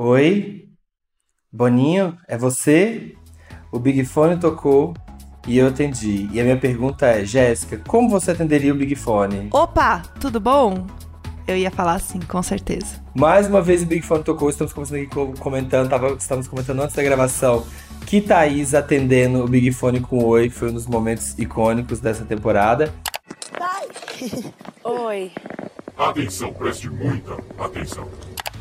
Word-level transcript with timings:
Oi? 0.00 0.68
Boninho, 1.52 2.16
é 2.28 2.38
você? 2.38 3.16
O 3.72 3.80
Big 3.80 4.04
Fone 4.04 4.38
tocou 4.38 4.94
e 5.44 5.58
eu 5.58 5.66
atendi. 5.66 6.28
E 6.32 6.40
a 6.40 6.44
minha 6.44 6.56
pergunta 6.56 7.04
é, 7.04 7.24
Jéssica, 7.24 7.82
como 7.84 8.08
você 8.08 8.30
atenderia 8.30 8.72
o 8.72 8.76
Big 8.76 8.94
Fone? 8.94 9.48
Opa, 9.50 10.02
tudo 10.20 10.38
bom? 10.38 10.86
Eu 11.48 11.56
ia 11.56 11.68
falar 11.72 11.94
assim, 11.94 12.20
com 12.20 12.40
certeza. 12.44 13.02
Mais 13.12 13.48
uma 13.48 13.60
vez 13.60 13.82
o 13.82 13.86
Big 13.86 14.02
Fone 14.02 14.22
tocou, 14.22 14.48
estamos 14.48 14.72
começando 14.72 15.00
aqui 15.00 15.40
comentando, 15.40 15.90
tava, 15.90 16.10
estamos 16.12 16.46
comentando 16.46 16.80
antes 16.80 16.94
da 16.94 17.02
gravação 17.02 17.66
que 18.06 18.20
Thaís 18.20 18.74
atendendo 18.74 19.44
o 19.44 19.48
Big 19.48 19.72
Fone 19.72 19.98
com 19.98 20.24
Oi, 20.24 20.48
que 20.48 20.54
foi 20.54 20.70
um 20.70 20.74
dos 20.74 20.86
momentos 20.86 21.36
icônicos 21.36 21.98
dessa 21.98 22.24
temporada. 22.24 22.94
Oi. 24.84 25.32
Atenção, 25.96 26.52
preste 26.52 26.88
muita 26.88 27.36
atenção. 27.58 28.08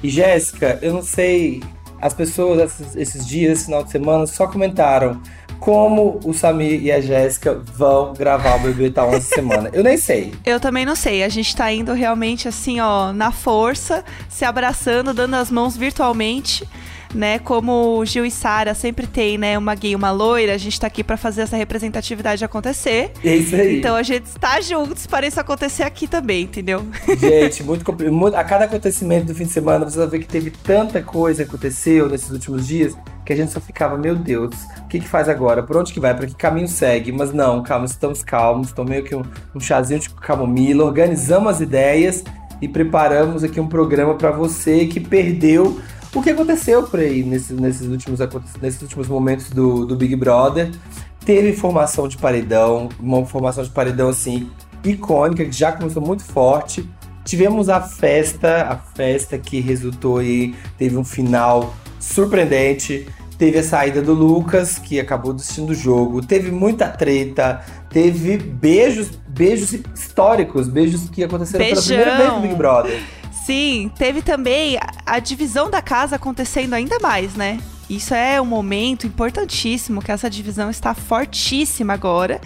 E 0.04 0.10
Jéssica, 0.10 0.80
eu 0.82 0.94
não 0.94 1.02
sei, 1.02 1.62
as 2.02 2.14
pessoas 2.14 2.80
esses, 2.96 3.26
dias, 3.28 3.58
esse 3.58 3.66
final 3.66 3.84
de 3.84 3.92
semana, 3.92 4.28
só 4.28 4.48
comentaram 4.48 5.22
como 5.60 6.20
o 6.23 6.34
Samir 6.34 6.84
e 6.84 6.92
a 6.92 7.02
Jéssica 7.02 7.56
vão 7.56 8.14
gravar 8.14 8.58
o 8.58 8.60
Bebê 8.60 8.92
Tá 8.92 9.06
essa 9.08 9.36
semana. 9.36 9.70
Eu 9.73 9.84
nem 9.84 9.98
sei. 9.98 10.34
Eu 10.46 10.60
também 10.60 10.86
não 10.86 10.96
sei. 10.96 11.23
A 11.23 11.30
gente 11.30 11.56
tá 11.56 11.72
indo 11.72 11.94
realmente 11.94 12.48
assim, 12.48 12.80
ó, 12.80 13.12
na 13.12 13.32
força, 13.32 14.04
se 14.30 14.46
abraçando, 14.46 15.14
dando 15.14 15.36
as 15.36 15.50
mãos 15.50 15.76
virtualmente 15.76 16.68
né? 17.17 17.39
Como 17.39 17.98
o 17.98 18.05
Gil 18.05 18.26
e 18.26 18.31
Sara 18.31 18.73
sempre 18.73 19.07
tem, 19.07 19.38
né, 19.38 19.58
uma 19.58 19.75
gay 19.75 19.91
e 19.91 19.95
uma 19.95 20.12
loira, 20.12 20.53
a 20.53 20.58
gente 20.58 20.80
tá 20.80 20.88
aqui 20.88 21.03
para 21.03 21.17
fazer 21.17 21.41
essa 21.41 21.58
representatividade 21.58 22.45
acontecer. 22.45 23.12
É 23.23 23.35
isso 23.35 23.55
aí. 23.55 23.80
Então 23.80 23.95
a 23.95 24.03
gente 24.03 24.25
está 24.25 24.62
juntos 24.62 25.08
para 25.08 25.27
isso 25.27 25.39
acontecer 25.39 25.84
aqui 25.84 26.08
também, 26.08 26.44
entendeu? 26.44 26.85
Gente, 27.20 27.63
muito, 27.63 28.11
muito 28.11 28.35
a 28.35 28.44
cada 28.44 28.66
acontecimento 28.66 29.25
do 29.25 29.35
fim 29.35 29.45
de 29.45 29.52
semana, 29.52 29.89
você 29.89 29.98
vai 29.98 30.08
ver 30.08 30.20
que 30.20 30.27
teve 30.27 30.52
tanta 30.52 31.02
coisa 31.02 31.44
que 31.44 31.50
aconteceu 31.50 32.08
nesses 32.08 32.30
últimos 32.30 32.67
dias 32.67 32.95
que 33.25 33.33
a 33.33 33.36
gente 33.36 33.52
só 33.52 33.59
ficava, 33.59 33.97
meu 33.97 34.16
Deus, 34.16 34.55
o 34.80 34.88
que 34.88 35.02
que 35.02 35.08
faz 35.08 35.27
agora? 35.27 35.61
Por 35.61 35.75
onde 35.75 35.92
que 35.92 35.99
vai? 35.99 36.16
Para 36.16 36.27
que 36.27 36.36
caminho 36.36 36.67
segue? 36.67 37.11
Mas 37.11 37.33
não, 37.33 37.61
calma, 37.61 37.86
estamos 37.86 38.23
calmos, 38.23 38.72
tomei 38.72 38.99
aqui 38.99 39.14
um, 39.14 39.23
um 39.53 39.59
chazinho 39.59 39.99
de 39.99 40.09
camomila, 40.11 40.86
organizamos 40.86 41.55
as 41.55 41.59
ideias 41.59 42.23
e 42.61 42.70
preparamos 42.70 43.44
aqui 43.44 43.59
um 43.59 43.67
programa 43.67 44.16
para 44.16 44.31
você 44.31 44.86
que 44.86 45.02
perdeu 45.02 45.77
o 46.13 46.22
que 46.22 46.30
aconteceu 46.30 46.83
por 46.83 47.00
aí 47.00 47.23
nesses, 47.23 47.58
nesses, 47.59 47.88
últimos, 47.88 48.19
nesses 48.61 48.81
últimos 48.81 49.08
momentos 49.08 49.50
do, 49.50 49.86
do 49.86 49.95
Big 49.95 50.16
Brother. 50.16 50.72
Teve 51.25 51.53
formação 51.53 52.08
de 52.08 52.17
paredão, 52.17 52.89
uma 52.99 53.25
formação 53.25 53.64
de 53.64 53.69
paredão 53.69 54.09
assim 54.09 54.49
icônica, 54.83 55.44
que 55.44 55.52
já 55.52 55.72
começou 55.72 56.02
muito 56.02 56.23
forte. 56.23 56.88
Tivemos 57.25 57.67
a 57.67 57.81
festa, 57.81 58.67
a 58.69 58.77
festa 58.77 59.38
que 59.38 59.59
resultou 59.59 60.23
e 60.23 60.55
teve 60.77 60.95
um 60.95 61.03
final 61.03 61.73
surpreendente. 61.99 63.05
Teve 63.38 63.59
a 63.59 63.64
saída 63.64 64.02
do 64.02 64.14
Lucas, 64.14 64.80
que 64.80 64.99
acabou 64.99 65.33
desistindo 65.33 65.67
do 65.67 65.75
jogo. 65.75 66.25
Teve 66.25 66.49
muita 66.49 66.88
treta. 66.88 67.61
Teve 67.89 68.38
beijos, 68.38 69.09
beijos 69.27 69.73
históricos, 69.94 70.67
beijos 70.67 71.09
que 71.09 71.23
aconteceram 71.23 71.66
Beijão. 71.66 71.83
pela 71.83 72.03
primeira 72.03 72.17
vez 72.17 72.33
no 72.33 72.42
Big 72.42 72.55
Brother. 72.55 72.99
Sim, 73.48 73.90
teve 73.98 74.22
também 74.22 74.78
a 75.06 75.20
divisão 75.20 75.70
da 75.70 75.81
casa 75.81 76.17
acontecendo 76.17 76.73
ainda 76.73 77.00
mais, 77.00 77.34
né? 77.34 77.58
Isso 77.89 78.14
é 78.14 78.42
um 78.42 78.45
momento 78.45 79.08
importantíssimo, 79.08 80.02
que 80.02 80.12
essa 80.12 80.30
divisão 80.30 80.70
está 80.70 80.94
fortíssima 80.94 81.94
agora. 81.94 82.42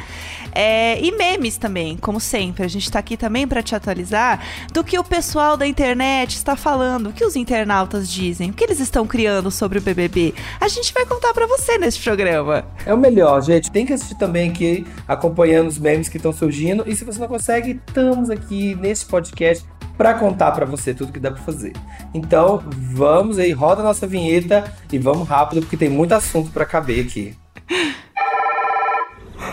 É, 0.52 1.04
e 1.04 1.12
memes 1.18 1.58
também, 1.58 1.98
como 1.98 2.20
sempre. 2.20 2.64
A 2.64 2.68
gente 2.68 2.84
está 2.84 3.00
aqui 3.00 3.18
também 3.18 3.48
para 3.48 3.64
te 3.64 3.74
atualizar 3.74 4.46
do 4.72 4.84
que 4.84 5.00
o 5.00 5.04
pessoal 5.04 5.58
da 5.58 5.66
internet 5.66 6.36
está 6.36 6.56
falando, 6.56 7.10
o 7.10 7.14
que 7.14 7.26
os 7.26 7.36
internautas 7.36 8.08
dizem, 8.08 8.52
o 8.52 8.54
que 8.54 8.64
eles 8.64 8.80
estão 8.80 9.08
criando 9.08 9.50
sobre 9.50 9.80
o 9.80 9.82
BBB. 9.82 10.36
A 10.60 10.68
gente 10.68 10.94
vai 10.94 11.04
contar 11.08 11.34
para 11.34 11.48
você 11.48 11.80
nesse 11.80 12.00
programa. 12.00 12.64
É 12.86 12.94
o 12.94 12.98
melhor, 12.98 13.42
gente. 13.42 13.72
Tem 13.72 13.88
que 13.88 13.94
assistir 13.94 14.20
também 14.20 14.52
aqui, 14.52 14.86
acompanhando 15.08 15.68
os 15.68 15.80
memes 15.80 16.08
que 16.08 16.18
estão 16.18 16.32
surgindo. 16.32 16.84
E 16.86 16.96
se 16.96 17.04
você 17.04 17.18
não 17.18 17.28
consegue, 17.28 17.82
estamos 17.88 18.30
aqui 18.30 18.76
nesse 18.76 19.04
podcast 19.08 19.66
para 19.98 20.14
contar 20.14 20.52
para 20.52 20.66
você 20.66 20.94
tudo 20.94 21.12
que 21.12 21.20
dá 21.20 21.32
para 21.32 21.42
fazer. 21.42 21.74
Então, 22.14 22.64
vamos 22.94 23.38
aí, 23.38 23.52
roda 23.52 23.82
a 23.82 23.84
nossa 23.86 24.08
vinheta 24.08 24.72
e 24.92 24.98
vamos 24.98 25.28
rápido 25.28 25.62
porque 25.62 25.78
tem 25.78 25.90
muito 25.90 26.14
assunto 26.14 26.52
para 26.52 26.66
caber 26.66 27.06
aqui. 27.06 27.36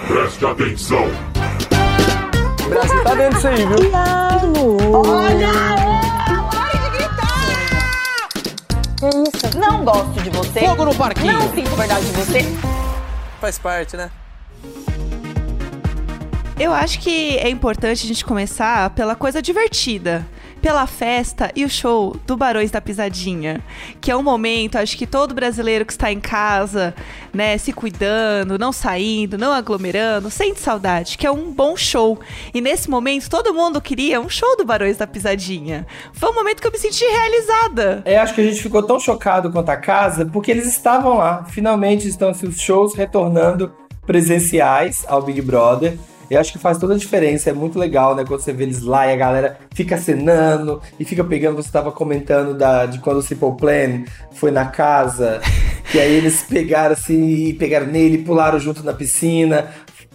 Preste 0.07 0.47
atenção. 0.47 1.05
O 2.65 2.69
Brasil 2.69 3.03
tá 3.03 3.15
dentro 3.15 3.35
disso 3.37 3.49
aí, 3.49 3.67
viu? 3.67 3.91
Olha! 4.93 5.53
Pare 6.51 6.79
de 6.79 6.91
gritar! 6.97 8.29
Que 8.97 9.07
isso? 9.07 9.59
Não 9.59 9.85
gosto 9.85 10.23
de 10.23 10.31
você. 10.31 10.61
Fogo 10.61 10.85
no 10.85 10.95
parquinho. 10.95 11.33
Não 11.33 11.55
sinto 11.55 11.77
verdade 11.77 12.05
de 12.05 12.13
você. 12.13 12.41
Faz 13.41 13.59
parte, 13.59 13.97
né? 13.97 14.11
Eu 16.59 16.73
acho 16.73 16.99
que 17.01 17.37
é 17.39 17.49
importante 17.49 18.05
a 18.05 18.09
gente 18.09 18.25
começar 18.25 18.91
pela 18.91 19.15
coisa 19.15 19.41
divertida 19.41 20.27
pela 20.61 20.87
festa 20.87 21.51
e 21.55 21.65
o 21.65 21.71
show 21.71 22.17
do 22.27 22.37
Barões 22.37 22.71
da 22.71 22.81
Pisadinha, 22.81 23.63
que 24.01 24.11
é 24.11 24.17
um 24.17 24.23
momento, 24.23 24.77
acho 24.77 24.97
que 24.97 25.07
todo 25.07 25.35
brasileiro 25.35 25.87
que 25.87 25.93
está 25.93 26.11
em 26.11 26.21
casa, 26.21 26.95
né, 27.33 27.57
se 27.59 27.73
cuidando, 27.73 28.59
não 28.59 28.73
saindo, 28.73 29.39
não 29.39 29.53
aglomerando, 29.53 30.31
sente 30.31 30.61
saudade, 30.61 31.17
que 31.17 31.27
é 31.27 31.31
um 31.31 31.53
bom 31.53 31.77
show. 31.77 32.19
E 32.53 32.61
nesse 32.61 32.91
momento 32.91 33.31
todo 33.31 33.55
mundo 33.55 33.81
queria 33.81 34.21
um 34.21 34.29
show 34.29 34.57
do 34.57 34.65
Barões 34.65 34.97
da 34.97 35.07
Pisadinha. 35.07 35.87
Foi 36.13 36.31
um 36.31 36.35
momento 36.35 36.61
que 36.61 36.67
eu 36.67 36.73
me 36.73 36.79
senti 36.79 37.05
realizada. 37.05 38.03
É, 38.05 38.19
acho 38.19 38.35
que 38.35 38.41
a 38.41 38.45
gente 38.45 38.61
ficou 38.61 38.83
tão 38.83 38.99
chocado 38.99 39.51
quanto 39.51 39.71
a 39.71 39.77
casa, 39.77 40.27
porque 40.27 40.51
eles 40.51 40.67
estavam 40.67 41.19
lá. 41.19 41.45
Finalmente 41.45 42.09
estão 42.09 42.31
os 42.31 42.61
shows 42.61 42.95
retornando 42.95 43.73
presenciais 44.07 45.05
ao 45.07 45.23
Big 45.23 45.41
Brother. 45.41 45.97
Eu 46.31 46.41
acho 46.41 46.53
que 46.53 46.59
faz 46.59 46.79
toda 46.79 46.95
a 46.95 46.99
diferença, 46.99 47.51
é 47.51 47.53
muito 47.53 47.79
legal, 47.79 48.15
né? 48.15 48.25
Quando 48.27 48.41
você 48.41 48.53
vê 48.53 48.65
eles 48.65 48.83
lá 48.83 49.07
e 49.07 49.13
a 49.13 49.17
galera 49.17 49.59
fica 49.75 49.95
acenando 49.95 50.81
e 50.99 51.05
fica 51.05 51.25
pegando. 51.25 51.57
Você 51.57 51.71
tava 51.71 51.91
comentando 51.91 52.57
da, 52.57 52.87
de 52.87 52.99
quando 52.99 53.19
o 53.19 53.23
Simple 53.23 53.57
Plan 53.57 54.05
foi 54.33 54.51
na 54.51 54.67
casa, 54.67 55.41
que 55.91 55.99
aí 56.01 56.13
eles 56.13 56.43
pegaram 56.43 56.93
assim, 56.93 57.55
pegaram 57.55 57.87
nele, 57.87 58.19
pularam 58.19 58.59
junto 58.59 58.83
na 58.83 58.93
piscina. 58.93 59.69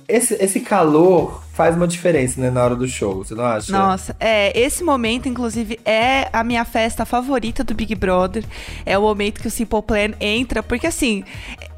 Esse, 0.07 0.35
esse 0.35 0.59
calor 0.59 1.41
faz 1.53 1.75
uma 1.75 1.88
diferença, 1.88 2.41
né, 2.41 2.50
na 2.50 2.63
hora 2.63 2.75
do 2.75 2.88
show, 2.88 3.24
você 3.24 3.35
não 3.35 3.45
acha? 3.45 3.72
Nossa, 3.72 4.16
é, 4.19 4.57
esse 4.59 4.84
momento, 4.84 5.30
inclusive, 5.30 5.80
é 5.85 6.28
a 6.34 6.44
minha 6.44 6.66
festa 6.66 7.06
favorita 7.06 7.63
do 7.63 7.75
Big 7.75 7.94
Brother. 7.95 8.44
É 8.85 8.97
o 8.97 9.03
momento 9.03 9.40
que 9.40 9.47
o 9.47 9.51
Simple 9.51 9.81
Plan 9.84 10.12
entra, 10.19 10.63
porque 10.63 10.88
assim, 10.88 11.24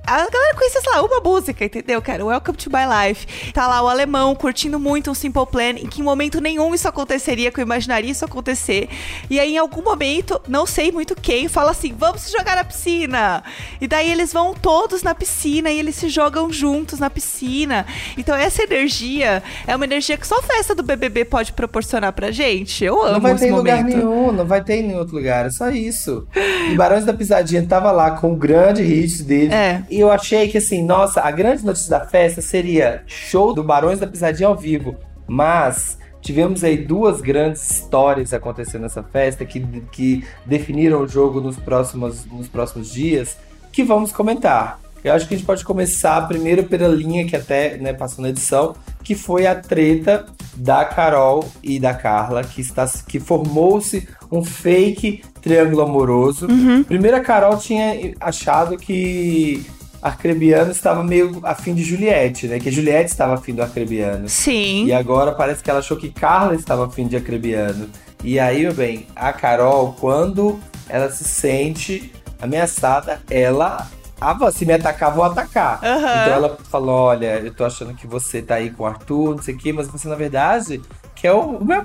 a 0.08 0.30
galera 0.30 0.56
conhecia, 0.56 0.82
sei 0.82 0.94
lá, 0.94 1.02
uma 1.02 1.20
música, 1.20 1.66
entendeu, 1.66 2.02
cara? 2.02 2.24
Welcome 2.24 2.58
to 2.58 2.70
My 2.70 3.08
Life. 3.08 3.52
Tá 3.52 3.68
lá 3.68 3.82
o 3.82 3.88
alemão 3.88 4.36
curtindo 4.36 4.80
muito 4.80 5.10
um 5.10 5.14
Simple 5.14 5.46
Plan, 5.48 5.72
em 5.72 5.88
que 5.88 6.02
em 6.02 6.04
momento 6.04 6.40
nenhum 6.40 6.76
isso 6.76 6.88
aconteceria, 6.88 7.52
que 7.52 7.60
eu 7.60 7.64
imaginaria 7.64 8.12
isso 8.12 8.24
acontecer. 8.24 8.88
E 9.30 9.40
aí, 9.40 9.56
em 9.56 9.58
algum 9.58 9.82
momento, 9.82 10.40
não 10.48 10.66
sei 10.66 10.92
muito 10.92 11.16
quem, 11.16 11.48
fala 11.48 11.72
assim: 11.72 11.94
vamos 11.98 12.22
se 12.22 12.32
jogar 12.32 12.56
na 12.56 12.64
piscina. 12.64 13.44
E 13.82 13.88
daí 13.88 14.12
eles 14.12 14.32
vão 14.32 14.54
todos 14.54 15.02
na 15.02 15.16
piscina 15.16 15.72
e 15.72 15.80
eles 15.80 15.96
se 15.96 16.08
jogam 16.10 16.52
juntos 16.52 17.00
na 17.00 17.10
piscina. 17.10 17.86
Então, 18.18 18.36
essa 18.36 18.64
energia 18.64 19.42
é 19.66 19.76
uma 19.76 19.86
energia 19.86 20.18
que 20.18 20.28
só 20.28 20.40
a 20.40 20.44
festa 20.44 20.76
do 20.76 20.84
BBB 20.84 21.26
pode 21.26 21.52
proporcionar 21.52 22.14
pra 22.14 22.32
gente. 22.32 22.84
Eu 22.84 23.02
amo 23.02 23.14
Não 23.14 23.22
vai 23.22 23.36
ter 23.36 23.48
em 23.48 23.52
lugar 23.52 23.84
nenhum, 23.84 24.32
não 24.32 24.46
vai 24.46 24.64
ter 24.64 24.76
em 24.76 24.84
nenhum 24.84 25.00
outro 25.00 25.16
lugar, 25.16 25.48
é 25.48 25.50
só 25.50 25.70
isso. 25.70 26.28
E 26.72 26.76
Barões 26.76 27.06
da 27.06 27.14
Pisadinha 27.14 27.66
tava 27.66 27.92
lá 27.92 28.12
com 28.12 28.34
o 28.34 28.36
grande 28.36 28.84
hit 28.84 29.24
dele. 29.24 29.54
É. 29.54 29.84
E 29.96 30.02
eu 30.02 30.12
achei 30.12 30.50
que 30.50 30.58
assim, 30.58 30.84
nossa, 30.84 31.22
a 31.22 31.32
grande 31.32 31.64
notícia 31.64 31.90
da 31.90 32.06
festa 32.06 32.42
seria 32.42 33.02
show 33.08 33.54
do 33.54 33.64
Barões 33.64 33.98
da 33.98 34.06
Pisadinha 34.06 34.50
ao 34.50 34.56
vivo. 34.58 34.98
Mas 35.26 35.98
tivemos 36.20 36.66
aí 36.66 36.76
duas 36.76 37.22
grandes 37.22 37.72
histórias 37.72 38.34
acontecendo 38.34 38.82
nessa 38.82 39.02
festa 39.02 39.46
que, 39.46 39.62
que 39.94 40.26
definiram 40.46 41.02
o 41.02 41.08
jogo 41.08 41.40
nos 41.40 41.56
próximos, 41.56 42.26
nos 42.26 42.50
próximos 42.50 42.92
dias, 42.92 43.38
que 43.72 43.86
vamos 43.86 44.12
comentar. 44.12 44.82
Eu 45.02 45.14
acho 45.14 45.30
que 45.30 45.34
a 45.34 45.38
gente 45.38 45.46
pode 45.46 45.64
começar 45.64 46.28
primeiro 46.28 46.66
pela 46.66 46.90
linha 46.90 47.26
que 47.26 47.38
até 47.38 47.78
né, 47.78 47.94
passou 47.94 48.22
na 48.22 48.30
edição, 48.30 48.76
que 49.02 49.16
foi 49.16 49.48
a 49.48 49.56
treta 49.56 50.26
da 50.56 50.84
Carol 50.84 51.48
e 51.64 51.80
da 51.80 51.94
Carla, 51.94 52.44
que, 52.44 52.60
está, 52.60 52.86
que 53.08 53.18
formou-se 53.18 54.10
um 54.30 54.44
fake 54.44 55.24
triângulo 55.42 55.84
amoroso. 55.84 56.48
Primeiro 56.86 57.16
a 57.16 57.22
Carol 57.22 57.58
tinha 57.58 58.16
achado 58.20 58.76
que 58.78 59.66
Arcrebiano 60.06 60.72
estava 60.72 61.04
meio 61.04 61.40
afim 61.42 61.74
de 61.74 61.84
Juliette, 61.84 62.46
né? 62.46 62.60
Que 62.60 62.70
Juliette 62.70 63.10
estava 63.10 63.34
afim 63.34 63.56
do 63.56 63.64
Arcrebiano. 63.64 64.30
Sim. 64.30 64.86
E 64.86 64.94
agora 64.94 65.32
parece 65.32 65.64
que 65.64 65.70
ela 65.70 65.80
achou 65.80 65.98
que 65.98 66.12
Carla 66.12 66.54
estava 66.54 66.86
afim 66.86 67.08
de 67.08 67.18
Acrebiano. 67.18 67.90
E 68.24 68.40
aí, 68.40 68.62
meu 68.62 68.74
bem, 68.74 69.08
a 69.16 69.34
Carol, 69.34 69.96
quando 70.00 70.60
ela 70.88 71.10
se 71.10 71.24
sente 71.24 72.14
ameaçada, 72.40 73.20
ela. 73.32 73.88
Ah, 74.22 74.38
se 74.52 74.64
me 74.64 74.74
atacar, 74.74 75.12
vou 75.12 75.24
atacar. 75.24 75.84
Aham. 75.84 75.98
Então 75.98 76.34
ela 76.34 76.58
falou: 76.70 76.96
olha, 76.96 77.40
eu 77.40 77.52
tô 77.52 77.66
achando 77.66 77.96
que 77.96 78.06
você 78.06 78.44
tá 78.44 78.56
aí 78.56 78.70
com 78.70 78.84
o 78.84 78.86
Arthur, 78.86 79.38
não 79.38 79.42
sei 79.42 79.56
o 79.56 79.58
quê, 79.58 79.74
mas 79.74 79.88
você, 79.88 80.08
na 80.08 80.16
verdade, 80.16 80.82
quer 81.16 81.32
o, 81.32 81.58
o 81.58 81.66
meu. 81.66 81.84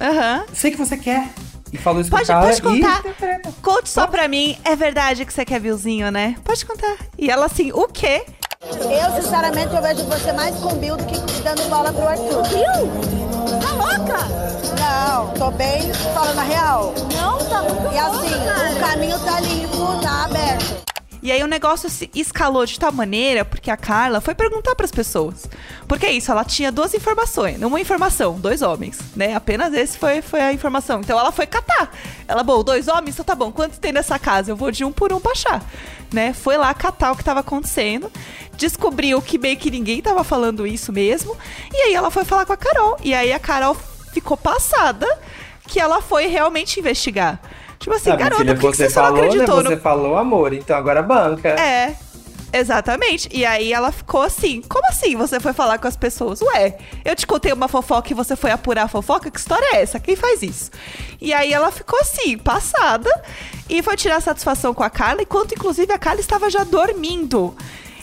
Aham. 0.00 0.44
Eu 0.48 0.54
sei 0.54 0.72
que 0.72 0.76
você 0.76 0.96
quer. 0.96 1.28
E 1.72 1.76
falou 1.78 2.00
isso 2.00 2.10
Pode, 2.10 2.26
com 2.26 2.32
a 2.32 2.34
Carla 2.36 2.48
pode 2.50 2.62
contar. 2.62 3.02
e... 3.48 3.52
Conte 3.62 3.88
só 3.88 4.06
pra 4.06 4.28
mim, 4.28 4.56
é 4.64 4.76
verdade 4.76 5.24
que 5.24 5.32
você 5.32 5.44
quer 5.44 5.60
viuzinho, 5.60 6.10
né? 6.10 6.36
Pode 6.44 6.64
contar. 6.64 6.96
E 7.18 7.30
ela 7.30 7.46
assim, 7.46 7.72
o 7.72 7.86
quê? 7.88 8.24
Eu, 8.62 9.22
sinceramente, 9.22 9.74
eu 9.74 9.82
vejo 9.82 10.04
você 10.04 10.32
mais 10.32 10.54
com 10.56 10.72
o 10.72 10.76
Bill 10.76 10.96
do 10.96 11.04
que 11.04 11.18
dando 11.42 11.68
bola 11.68 11.92
pro 11.92 12.08
Arthur. 12.08 12.42
Bill? 12.48 13.60
Tá 13.60 13.72
louca? 13.72 14.18
Não, 14.80 15.28
tô 15.34 15.50
bem 15.52 15.92
falando 16.14 16.38
a 16.38 16.42
real. 16.42 16.94
Não, 17.14 17.38
tá 17.48 17.62
muito 17.62 17.94
E 17.94 17.98
assim, 17.98 18.76
o 18.76 18.80
caminho 18.80 19.18
tá 19.20 19.40
limpo, 19.40 20.00
tá 20.02 20.24
aberto. 20.24 20.86
E 21.22 21.32
aí 21.32 21.42
o 21.42 21.46
negócio 21.46 21.88
se 21.88 22.10
escalou 22.14 22.64
de 22.66 22.78
tal 22.78 22.92
maneira 22.92 23.44
porque 23.44 23.70
a 23.70 23.76
Carla 23.76 24.20
foi 24.20 24.34
perguntar 24.34 24.74
pras 24.74 24.90
pessoas. 24.90 25.48
Porque 25.88 26.06
é 26.06 26.12
isso, 26.12 26.30
ela 26.30 26.44
tinha 26.44 26.70
duas 26.70 26.94
informações. 26.94 27.60
Uma 27.62 27.80
informação, 27.80 28.38
dois 28.38 28.62
homens, 28.62 28.98
né? 29.14 29.34
Apenas 29.34 29.72
esse 29.72 29.98
foi, 29.98 30.22
foi 30.22 30.40
a 30.40 30.52
informação. 30.52 31.00
Então 31.00 31.18
ela 31.18 31.32
foi 31.32 31.46
catar. 31.46 31.94
Ela, 32.28 32.42
bom, 32.42 32.62
dois 32.62 32.88
homens, 32.88 33.14
então 33.14 33.24
tá 33.24 33.34
bom. 33.34 33.50
Quantos 33.50 33.78
tem 33.78 33.92
nessa 33.92 34.18
casa? 34.18 34.50
Eu 34.50 34.56
vou 34.56 34.70
de 34.70 34.84
um 34.84 34.92
por 34.92 35.12
um 35.12 35.20
pra 35.20 35.32
achar. 35.32 35.64
Né? 36.12 36.32
Foi 36.32 36.56
lá 36.56 36.72
catar 36.72 37.12
o 37.12 37.16
que 37.16 37.24
tava 37.24 37.40
acontecendo. 37.40 38.10
Descobriu 38.56 39.20
que 39.20 39.38
meio 39.38 39.56
que 39.56 39.70
ninguém 39.70 40.00
tava 40.00 40.22
falando 40.22 40.66
isso 40.66 40.92
mesmo. 40.92 41.36
E 41.72 41.76
aí 41.76 41.94
ela 41.94 42.10
foi 42.10 42.24
falar 42.24 42.46
com 42.46 42.52
a 42.52 42.56
Carol. 42.56 42.96
E 43.02 43.14
aí 43.14 43.32
a 43.32 43.38
Carol 43.38 43.76
ficou 44.12 44.36
passada 44.36 45.06
que 45.66 45.80
ela 45.80 46.00
foi 46.00 46.26
realmente 46.26 46.78
investigar. 46.78 47.40
Tipo 47.78 47.94
assim, 47.94 48.10
Ah, 48.10 48.16
garota, 48.16 48.36
filha, 48.42 48.54
por 48.54 48.60
que 48.62 48.70
que 48.70 48.76
você 48.76 48.88
você 48.88 48.94
só 48.94 49.00
não 49.02 49.06
falou, 49.08 49.20
né? 49.22 49.28
acreditou 49.28 49.62
no 49.62 49.70
Você 49.70 49.76
falou 49.76 50.16
amor, 50.16 50.52
então 50.52 50.76
agora 50.76 51.02
banca. 51.02 51.48
é. 51.50 51.96
Exatamente. 52.52 53.28
E 53.32 53.44
aí 53.44 53.72
ela 53.72 53.90
ficou 53.92 54.22
assim: 54.22 54.62
como 54.68 54.86
assim 54.88 55.16
você 55.16 55.38
foi 55.40 55.52
falar 55.52 55.78
com 55.78 55.88
as 55.88 55.96
pessoas? 55.96 56.40
Ué, 56.40 56.78
eu 57.04 57.14
te 57.14 57.26
contei 57.26 57.52
uma 57.52 57.68
fofoca 57.68 58.10
e 58.10 58.14
você 58.14 58.34
foi 58.36 58.50
apurar 58.50 58.84
a 58.84 58.88
fofoca? 58.88 59.30
Que 59.30 59.38
história 59.38 59.66
é 59.76 59.82
essa? 59.82 59.98
Quem 60.00 60.16
faz 60.16 60.42
isso? 60.42 60.70
E 61.20 61.34
aí 61.34 61.52
ela 61.52 61.70
ficou 61.70 61.98
assim, 62.00 62.38
passada, 62.38 63.10
e 63.68 63.82
foi 63.82 63.96
tirar 63.96 64.22
satisfação 64.22 64.72
com 64.72 64.82
a 64.84 64.88
Carla, 64.88 65.22
enquanto 65.22 65.52
inclusive 65.52 65.92
a 65.92 65.98
Carla 65.98 66.20
estava 66.20 66.48
já 66.48 66.64
dormindo. 66.64 67.54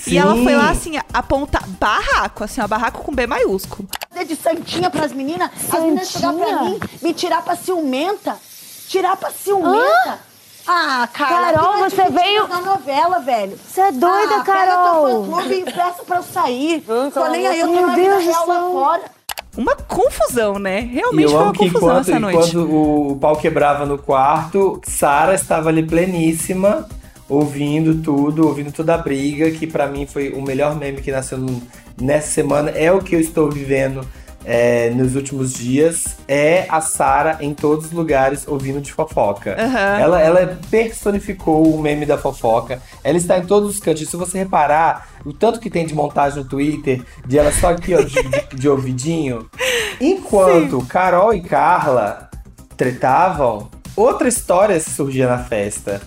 E 0.05 0.17
ela 0.17 0.35
Sim. 0.35 0.43
foi 0.43 0.55
lá 0.55 0.69
assim, 0.69 0.99
apontar 1.13 1.65
barraco, 1.79 2.43
assim, 2.43 2.59
ó, 2.61 2.67
barraco 2.67 3.01
com 3.01 3.15
B 3.15 3.25
maiúsculo. 3.25 3.87
Fazer 4.09 4.25
de 4.25 4.35
santinha 4.35 4.89
pras 4.89 5.13
meninas, 5.13 5.49
as 5.71 5.79
meninas 5.81 6.09
chegar 6.09 6.33
pra 6.33 6.63
mim, 6.63 6.79
me 7.01 7.13
tirar 7.13 7.41
pra 7.41 7.55
ciumenta. 7.55 8.35
Tirar 8.93 9.17
pra 9.17 9.31
ciumenta. 9.31 10.19
Ah, 10.67 11.09
Carla, 11.11 11.51
Carol, 11.51 11.89
você 11.89 12.09
veio- 12.11 12.47
na 12.47 12.61
novela, 12.61 13.17
velho. 13.21 13.57
Você 13.67 13.81
é 13.81 13.91
doida, 13.91 14.35
ah, 14.35 14.43
Carol. 14.43 14.45
Pega 14.45 14.83
teu 14.83 15.23
fã-clube 15.25 15.55
e 15.55 15.63
peça 15.65 16.03
pra 16.05 16.17
eu 16.17 16.23
sair. 16.23 16.85
Tô 17.11 17.27
nem 17.29 17.47
aí, 17.47 17.59
eu 17.59 17.67
tô 17.69 17.73
Meu 17.73 17.87
na 17.87 17.95
vida 17.95 18.09
Deus 18.11 18.23
do 18.23 18.29
real 18.29 18.47
lá 18.47 18.53
céu. 18.59 18.71
fora. 18.71 19.01
Uma 19.57 19.75
confusão, 19.75 20.59
né? 20.59 20.81
E 20.81 20.85
Realmente 20.95 21.23
eu 21.23 21.29
foi 21.31 21.39
uma 21.43 21.51
que 21.53 21.57
confusão 21.57 21.89
enquanto, 21.89 22.09
essa 22.09 22.19
noite. 22.19 22.37
enquanto 22.37 22.71
o 23.11 23.17
pau 23.19 23.35
quebrava 23.35 23.83
no 23.87 23.97
quarto, 23.97 24.79
Sara 24.87 25.33
estava 25.33 25.69
ali 25.69 25.81
pleníssima, 25.83 26.87
ouvindo 27.27 27.95
tudo, 28.03 28.45
ouvindo 28.47 28.71
toda 28.71 28.93
a 28.93 28.97
briga, 28.99 29.49
que 29.49 29.65
pra 29.65 29.87
mim 29.87 30.05
foi 30.05 30.29
o 30.33 30.41
melhor 30.43 30.75
meme 30.75 31.01
que 31.01 31.11
nasceu 31.11 31.39
no- 31.39 31.63
nessa 31.99 32.27
semana. 32.29 32.69
É 32.69 32.91
o 32.91 33.01
que 33.01 33.15
eu 33.15 33.19
estou 33.19 33.49
vivendo 33.49 34.07
é, 34.45 34.89
nos 34.91 35.15
últimos 35.15 35.53
dias. 35.53 36.17
É 36.27 36.65
a 36.69 36.81
Sara 36.81 37.37
em 37.41 37.53
todos 37.53 37.85
os 37.87 37.91
lugares 37.91 38.45
ouvindo 38.47 38.81
de 38.81 38.91
fofoca. 38.91 39.55
Aham. 39.59 39.99
Ela, 39.99 40.21
ela 40.21 40.59
personificou 40.69 41.73
o 41.73 41.81
meme 41.81 42.05
da 42.05 42.17
fofoca. 42.17 42.81
Ela 43.03 43.17
está 43.17 43.37
em 43.37 43.45
todos 43.45 43.69
os 43.69 43.79
cantos. 43.79 44.07
Se 44.09 44.15
você 44.17 44.39
reparar, 44.39 45.07
o 45.25 45.33
tanto 45.33 45.59
que 45.59 45.69
tem 45.69 45.85
de 45.85 45.93
montagem 45.95 46.43
no 46.43 46.49
Twitter, 46.49 47.01
de 47.25 47.37
ela 47.37 47.51
só 47.51 47.69
aqui, 47.71 47.93
ó, 47.95 48.01
de, 48.01 48.13
de- 48.21 48.55
de 48.55 48.69
ouvidinho. 48.69 49.49
Enquanto 50.01 50.85
Carol 50.87 51.33
e 51.33 51.41
Carla 51.41 52.29
tretavam, 52.75 53.69
outra 53.95 54.27
história 54.27 54.79
surgia 54.79 55.27
na 55.27 55.37
festa. 55.39 56.01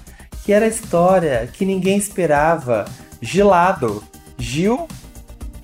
Que 0.45 0.53
era 0.53 0.65
a 0.65 0.69
história 0.69 1.49
que 1.53 1.65
ninguém 1.65 1.97
esperava. 1.97 2.85
Gilado. 3.21 4.03
Gil 4.39 4.87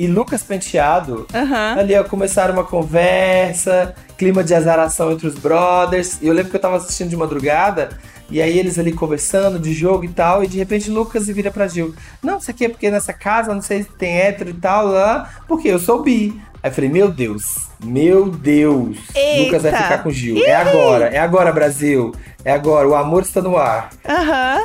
e 0.02 0.08
Lucas 0.08 0.42
Penteado 0.42 1.28
Aham. 1.32 1.76
Ali, 1.78 1.94
ó, 1.94 2.02
começaram 2.02 2.54
uma 2.54 2.64
conversa, 2.64 3.94
clima 4.18 4.42
de 4.42 4.52
azaração 4.52 5.12
entre 5.12 5.28
os 5.28 5.36
brothers. 5.36 6.18
E 6.20 6.26
eu 6.26 6.34
lembro 6.34 6.50
que 6.50 6.56
eu 6.56 6.60
tava 6.60 6.76
assistindo 6.76 7.08
de 7.08 7.16
madrugada, 7.16 7.90
e 8.28 8.42
aí 8.42 8.58
eles 8.58 8.80
ali 8.80 8.92
conversando 8.92 9.60
de 9.60 9.72
jogo 9.72 10.04
e 10.04 10.08
tal, 10.08 10.42
e 10.42 10.48
de 10.48 10.58
repente 10.58 10.90
Lucas 10.90 11.28
vira 11.28 11.52
pra 11.52 11.68
Gil. 11.68 11.94
Não, 12.20 12.38
isso 12.38 12.50
aqui 12.50 12.64
é 12.64 12.68
porque 12.68 12.90
nessa 12.90 13.12
casa, 13.12 13.54
não 13.54 13.62
sei 13.62 13.84
se 13.84 13.90
tem 13.90 14.12
hétero 14.18 14.50
e 14.50 14.54
tal, 14.54 14.86
lá, 14.86 15.30
porque 15.46 15.68
eu 15.68 15.78
sou 15.78 16.02
bi. 16.02 16.36
Aí 16.60 16.70
eu 16.70 16.74
falei, 16.74 16.90
meu 16.90 17.08
Deus, 17.08 17.68
meu 17.84 18.28
Deus, 18.28 18.98
Eita. 19.14 19.42
Lucas 19.44 19.62
vai 19.62 19.72
ficar 19.72 20.02
com 20.02 20.10
Gil. 20.10 20.44
É 20.44 20.56
agora, 20.56 21.06
é 21.10 21.18
agora, 21.18 21.52
Brasil. 21.52 22.12
É 22.44 22.52
agora, 22.52 22.88
o 22.88 22.96
amor 22.96 23.22
está 23.22 23.40
no 23.40 23.56
ar. 23.56 23.90
Aham. 24.04 24.64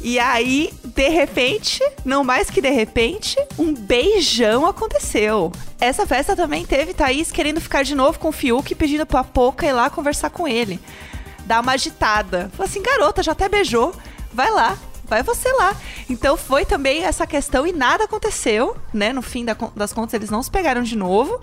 E 0.00 0.18
aí, 0.18 0.72
de 0.84 1.08
repente, 1.08 1.82
não 2.04 2.22
mais 2.22 2.48
que 2.48 2.60
de 2.60 2.70
repente, 2.70 3.36
um 3.58 3.74
beijão 3.74 4.64
aconteceu. 4.64 5.50
Essa 5.80 6.06
festa 6.06 6.36
também 6.36 6.64
teve 6.64 6.94
Thaís 6.94 7.32
querendo 7.32 7.60
ficar 7.60 7.82
de 7.82 7.94
novo 7.94 8.18
com 8.18 8.28
o 8.28 8.32
Fiuk, 8.32 8.74
pedindo 8.74 9.04
pra 9.04 9.24
Poca 9.24 9.66
ir 9.66 9.72
lá 9.72 9.90
conversar 9.90 10.30
com 10.30 10.46
ele. 10.46 10.78
Dar 11.46 11.60
uma 11.60 11.72
agitada. 11.72 12.50
Falou 12.52 12.68
assim, 12.68 12.82
garota, 12.82 13.22
já 13.22 13.32
até 13.32 13.48
beijou. 13.48 13.92
Vai 14.32 14.50
lá. 14.50 14.78
Vai 15.08 15.22
você 15.22 15.50
lá. 15.52 15.74
Então 16.08 16.36
foi 16.36 16.64
também 16.64 17.02
essa 17.02 17.26
questão 17.26 17.66
e 17.66 17.72
nada 17.72 18.04
aconteceu, 18.04 18.76
né? 18.92 19.12
No 19.12 19.22
fim 19.22 19.44
das 19.44 19.92
contas, 19.92 20.14
eles 20.14 20.28
não 20.28 20.42
se 20.42 20.50
pegaram 20.50 20.82
de 20.82 20.96
novo. 20.96 21.40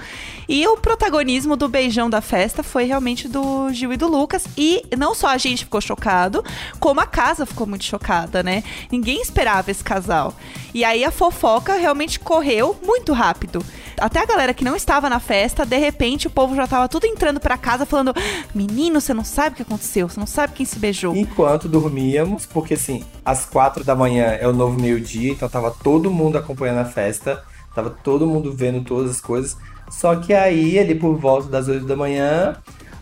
E 0.48 0.68
o 0.68 0.78
protagonismo 0.78 1.56
do 1.56 1.68
beijão 1.68 2.10
da 2.10 2.22
festa 2.22 2.62
foi 2.62 2.84
realmente 2.84 3.28
do 3.28 3.72
Gil 3.74 3.92
e 3.92 3.98
do 3.98 4.08
Lucas. 4.08 4.46
E 4.56 4.86
não 4.98 5.16
só 5.16 5.28
a 5.28 5.38
gente 5.38 5.64
ficou 5.64 5.82
chocado, 5.82 6.46
como 6.80 7.02
a 7.02 7.08
casa 7.08 7.46
ficou 7.46 7.66
muito 7.66 7.86
chocada, 7.86 8.44
né? 8.44 8.64
Ninguém 8.92 9.20
esperava 9.22 9.72
esse 9.72 9.84
casal. 9.84 10.36
E 10.74 10.84
aí 10.84 11.04
a 11.04 11.12
fofoca 11.12 11.74
realmente 11.74 12.20
correu 12.20 12.78
muito 12.86 13.14
rápido. 13.14 13.66
Até 14.00 14.20
a 14.20 14.26
galera 14.26 14.54
que 14.54 14.64
não 14.64 14.76
estava 14.76 15.10
na 15.10 15.20
festa, 15.20 15.66
de 15.66 15.78
repente 15.78 16.28
o 16.28 16.30
povo 16.30 16.56
já 16.56 16.68
tava 16.68 16.88
tudo 16.88 17.06
entrando 17.06 17.40
pra 17.40 17.58
casa 17.58 17.86
falando: 17.86 18.14
Menino, 18.54 19.00
você 19.00 19.14
não 19.14 19.24
sabe 19.24 19.54
o 19.54 19.56
que 19.58 19.62
aconteceu, 19.62 20.10
você 20.10 20.20
não 20.20 20.28
sabe 20.28 20.54
quem 20.54 20.66
se 20.66 20.80
beijou. 20.80 21.16
Enquanto 21.16 21.68
dormíamos, 21.68 22.46
porque 22.46 22.74
assim, 22.74 23.04
às 23.24 23.46
quatro 23.46 23.84
da 23.84 23.96
manhã 23.96 24.26
é 24.40 24.48
o 24.48 24.54
novo 24.54 24.80
meio-dia, 24.80 25.32
então 25.32 25.50
tava 25.50 25.72
todo 25.72 26.12
mundo 26.12 26.38
acompanhando 26.38 26.80
a 26.80 26.86
festa, 26.86 27.44
tava 27.74 27.90
todo 27.90 28.28
mundo 28.28 28.54
vendo 28.54 28.84
todas 28.84 29.12
as 29.12 29.22
coisas. 29.22 29.58
Só 29.90 30.16
que 30.16 30.34
aí, 30.34 30.80
ali 30.80 30.96
por 30.96 31.16
volta 31.16 31.48
das 31.48 31.68
oito 31.68 31.86
da 31.86 31.96
manhã, 31.96 32.56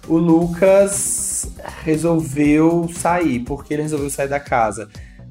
o 0.08 0.18
Lucas 0.18 1.50
resolveu 1.84 2.90
sair, 2.94 3.40
porque 3.40 3.74
ele 3.74 3.84
resolveu 3.84 4.10
sair 4.10 4.28
da 4.28 4.40
casa. 4.40 4.90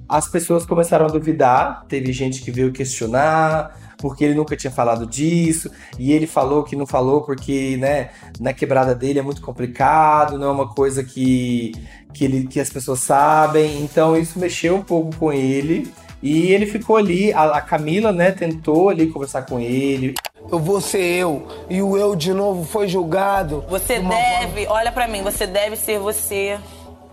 As 0.09 0.29
pessoas 0.29 0.67
começaram 0.67 1.07
a 1.07 1.09
duvidar, 1.09 1.85
teve 1.89 2.13
gente 2.13 2.43
que 2.43 2.51
veio 2.51 2.73
questionar, 2.73 3.92
porque 4.03 4.25
ele 4.25 4.35
nunca 4.35 4.57
tinha 4.57 4.73
falado 4.73 5.07
disso, 5.07 5.71
e 5.97 6.13
ele 6.13 6.27
falou 6.27 6.65
que 6.65 6.75
não 6.75 6.85
falou 6.85 7.23
porque, 7.23 7.77
né, 7.77 8.11
na 8.41 8.53
quebrada 8.53 8.97
dele 8.97 9.21
é 9.21 9.23
muito 9.23 9.41
complicado, 9.41 10.37
não 10.37 10.49
é 10.49 10.51
uma 10.51 10.69
coisa 10.69 11.05
que, 11.05 11.73
que, 12.13 12.25
ele, 12.25 12.49
que 12.49 12.59
as 12.59 12.69
pessoas 12.69 12.99
sabem, 12.99 13.81
então 13.81 14.17
isso 14.17 14.41
mexeu 14.41 14.75
um 14.75 14.83
pouco 14.83 15.15
com 15.17 15.33
ele, 15.33 15.93
e 16.21 16.53
ele 16.53 16.67
ficou 16.67 16.97
ali, 16.97 17.33
a, 17.33 17.45
a 17.59 17.61
Camila, 17.61 18.11
né, 18.11 18.33
tentou 18.33 18.89
ali 18.89 19.07
conversar 19.07 19.43
com 19.43 19.61
ele, 19.61 20.15
Eu 20.51 20.59
vou 20.59 20.81
ser 20.81 21.03
eu. 21.03 21.47
E 21.71 21.81
o 21.81 21.97
eu 21.97 22.17
de 22.17 22.35
novo 22.35 22.65
foi 22.65 22.89
julgado. 22.89 23.65
Você 23.69 24.01
deve, 24.01 24.67
olha 24.67 24.91
pra 24.91 25.07
mim, 25.07 25.23
você 25.23 25.47
deve 25.47 25.77
ser 25.77 26.01
você. 26.01 26.59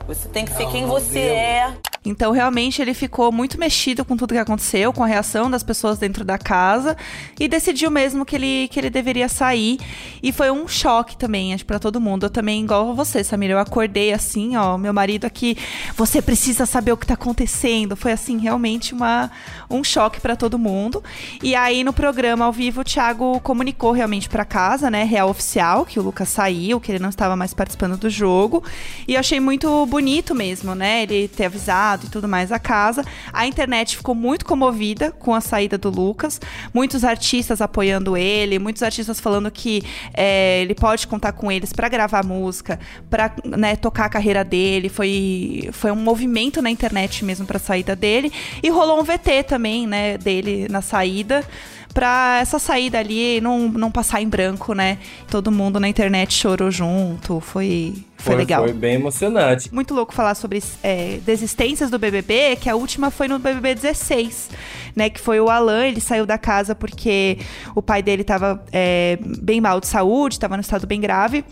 Você 0.08 0.28
tem 0.28 0.44
que 0.44 0.52
ser 0.54 0.68
quem 0.70 0.88
você 0.88 1.20
é. 1.20 1.74
Então, 2.06 2.32
realmente, 2.32 2.82
ele 2.82 2.94
ficou 2.94 3.32
muito 3.32 3.60
mexido 3.60 4.06
com 4.06 4.16
tudo 4.16 4.34
que 4.34 4.40
aconteceu, 4.40 4.94
com 4.94 5.04
a 5.04 5.08
reação 5.08 5.52
das 5.52 5.64
pessoas 5.64 5.98
dentro 5.98 6.24
da 6.24 6.38
casa, 6.38 6.96
e 7.38 7.48
decidiu 7.48 7.92
mesmo 7.92 8.26
que 8.26 8.36
ele, 8.36 8.70
que 8.70 8.80
ele 8.80 8.90
deveria 8.90 9.28
sair. 9.28 9.78
E 10.24 10.32
foi 10.32 10.50
um 10.50 10.68
choque 10.68 11.18
também, 11.18 11.54
acho, 11.54 11.66
pra 11.66 11.78
todo 11.78 12.00
mundo. 12.00 12.26
Eu 12.26 12.30
também, 12.30 12.64
igual 12.64 12.96
você, 12.96 13.24
Samira, 13.24 13.54
eu 13.54 13.60
acordei 13.60 14.14
assim, 14.14 14.56
ó, 14.56 14.78
meu 14.78 14.94
marido 14.94 15.26
aqui, 15.26 15.58
você 15.96 16.22
precisa 16.22 16.66
saber 16.66 16.94
o 16.94 16.98
que 16.98 17.06
tá 17.06 17.16
acontecendo. 17.16 17.98
Foi, 17.98 18.14
assim, 18.14 18.38
realmente 18.38 18.94
uma, 18.94 19.30
um 19.70 19.84
choque 19.84 20.22
pra 20.22 20.38
todo 20.38 20.58
mundo. 20.58 21.04
E 21.44 21.54
aí, 21.54 21.84
no 21.84 21.92
programa 21.92 22.46
ao 22.46 22.52
vivo, 22.54 22.80
o 22.80 22.84
Thiago 22.84 23.42
comunicou 23.42 23.92
realmente 23.92 24.30
pra 24.30 24.46
casa, 24.46 24.90
né, 24.90 25.04
real 25.04 25.30
oficial, 25.30 25.86
que 25.86 26.00
o 26.00 26.04
Lucas 26.04 26.30
saiu, 26.30 26.80
que 26.80 26.94
ele 26.94 27.00
não 27.00 27.10
estava 27.10 27.36
mais 27.36 27.54
participando 27.54 27.98
do 27.98 28.10
jogo. 28.10 28.64
E 29.06 29.16
eu 29.16 29.20
achei 29.20 29.40
muito 29.40 29.86
bonito 29.86 30.34
mesmo, 30.34 30.74
né, 30.74 31.04
ele 31.04 31.28
ter 31.28 31.46
avisado 31.46 31.89
e 32.06 32.10
tudo 32.10 32.28
mais 32.28 32.52
a 32.52 32.60
casa. 32.60 33.04
A 33.32 33.48
internet 33.48 33.98
ficou 33.98 34.14
muito 34.14 34.46
comovida 34.46 35.12
com 35.12 35.34
a 35.34 35.42
saída 35.42 35.78
do 35.78 35.90
Lucas. 35.90 36.40
Muitos 36.74 37.04
artistas 37.04 37.62
apoiando 37.62 38.16
ele, 38.16 38.60
muitos 38.60 38.84
artistas 38.84 39.20
falando 39.20 39.50
que 39.50 39.84
é, 40.14 40.62
ele 40.62 40.76
pode 40.76 41.08
contar 41.08 41.32
com 41.32 41.52
eles 41.52 41.74
pra 41.74 41.90
gravar 41.90 42.26
música, 42.26 42.80
pra 43.10 43.32
né, 43.46 43.76
tocar 43.76 44.06
a 44.06 44.10
carreira 44.10 44.44
dele. 44.44 44.90
Foi, 44.90 45.70
foi 45.72 45.92
um 45.92 45.96
movimento 45.96 46.62
na 46.62 46.70
internet 46.70 47.24
mesmo 47.24 47.46
pra 47.46 47.60
saída 47.60 47.96
dele. 47.96 48.32
E 48.62 48.70
rolou 48.70 49.00
um 49.00 49.04
VT 49.04 49.44
também, 49.48 49.88
né, 49.88 50.18
dele 50.18 50.68
na 50.70 50.82
saída. 50.82 51.44
Pra 51.94 52.40
essa 52.42 52.60
saída 52.60 53.00
ali 53.00 53.42
não, 53.42 53.68
não 53.68 53.92
passar 53.92 54.22
em 54.22 54.28
branco, 54.28 54.74
né? 54.74 54.98
Todo 55.30 55.52
mundo 55.52 55.80
na 55.80 55.88
internet 55.88 56.34
chorou 56.34 56.70
junto, 56.70 57.40
foi, 57.40 57.96
foi, 58.18 58.36
legal. 58.36 58.64
Foi 58.64 58.74
bem 58.74 58.96
emocionante. 58.96 59.74
Muito 59.74 59.94
louco 59.94 60.14
falar 60.14 60.36
sobre 60.36 60.62
é, 60.84 61.20
desistências 61.26 61.90
do 61.90 61.98
BBB, 61.98 62.58
que 62.58 62.70
a 62.70 62.76
última 62.76 63.10
foi 63.10 63.28
no 63.28 63.40
BBB 63.40 63.76
16, 63.76 64.50
né? 64.96 65.10
Que 65.10 65.20
foi 65.20 65.40
o 65.40 65.50
Alan, 65.50 65.86
ele 65.88 66.02
saiu 66.02 66.26
da 66.26 66.38
casa 66.38 66.76
porque 66.76 67.40
o 67.76 67.82
pai 67.82 68.02
dele 68.02 68.24
tava 68.24 68.64
é, 68.72 69.18
bem 69.42 69.60
mal 69.60 69.80
de 69.80 69.88
saúde, 69.88 70.40
tava 70.40 70.56
no 70.56 70.62
estado 70.62 70.86
bem 70.86 71.02
grave. 71.02 71.44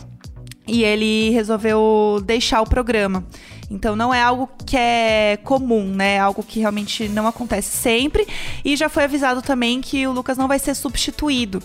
E 0.67 0.83
ele 0.83 1.29
resolveu 1.29 2.21
deixar 2.25 2.61
o 2.61 2.65
programa. 2.65 3.23
Então 3.69 3.95
não 3.95 4.13
é 4.13 4.21
algo 4.21 4.49
que 4.65 4.77
é 4.77 5.37
comum, 5.43 5.83
né? 5.83 6.15
É 6.15 6.19
algo 6.19 6.41
que 6.41 6.59
realmente 6.59 7.07
não 7.09 7.27
acontece 7.27 7.75
sempre. 7.75 8.25
E 8.63 8.75
já 8.75 8.87
foi 8.87 9.03
avisado 9.03 9.41
também 9.41 9.81
que 9.81 10.07
o 10.07 10.11
Lucas 10.11 10.37
não 10.37 10.47
vai 10.47 10.57
ser 10.57 10.73
substituído. 10.75 11.61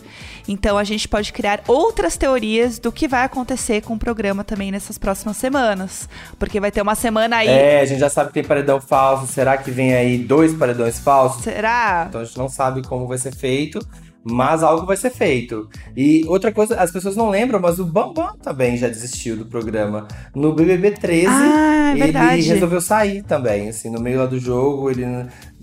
Então 0.49 0.77
a 0.77 0.85
gente 0.85 1.07
pode 1.07 1.33
criar 1.33 1.63
outras 1.69 2.17
teorias 2.17 2.79
do 2.79 2.91
que 2.91 3.07
vai 3.07 3.25
acontecer 3.25 3.83
com 3.83 3.95
o 3.95 3.99
programa 3.99 4.43
também 4.43 4.73
nessas 4.73 4.99
próximas 4.99 5.37
semanas. 5.37 6.09
Porque 6.39 6.59
vai 6.59 6.73
ter 6.73 6.83
uma 6.83 6.97
semana 6.97 7.37
aí. 7.37 7.49
É, 7.49 7.81
a 7.81 7.85
gente 7.85 8.01
já 8.01 8.11
sabe 8.11 8.29
que 8.29 8.35
tem 8.35 8.45
paredão 8.45 8.81
falso. 8.81 9.27
Será 9.27 9.57
que 9.57 9.71
vem 9.71 9.95
aí 9.95 10.19
dois 10.19 10.53
paredões 10.53 10.99
falsos? 10.99 11.43
Será? 11.45 12.07
Então 12.09 12.21
a 12.21 12.25
gente 12.25 12.39
não 12.39 12.49
sabe 12.49 12.83
como 12.83 13.07
vai 13.07 13.19
ser 13.19 13.35
feito. 13.35 13.79
Mas 14.25 14.63
algo 14.63 14.87
vai 14.87 14.97
ser 14.97 15.11
feito. 15.11 15.69
E 15.97 16.25
outra 16.29 16.53
coisa, 16.53 16.77
as 16.77 16.91
pessoas 16.93 17.17
não 17.17 17.29
lembram, 17.29 17.59
mas 17.61 17.79
o 17.81 17.85
Bambam 17.85 18.37
também 18.43 18.77
já 18.77 18.87
desistiu 18.89 19.37
do 19.37 19.47
programa. 19.47 20.07
No 20.35 20.53
BBB 20.55 20.93
13, 20.93 21.27
Ah, 21.29 21.89
é 21.89 21.91
ele 21.93 22.03
verdade. 22.05 22.43
resolveu 22.43 22.81
sair 22.81 23.23
também, 23.23 23.69
assim, 23.69 23.91
no 23.91 24.01
meio 24.01 24.19
lá 24.21 24.27
do 24.27 24.39
jogo, 24.39 24.91
ele 24.91 25.05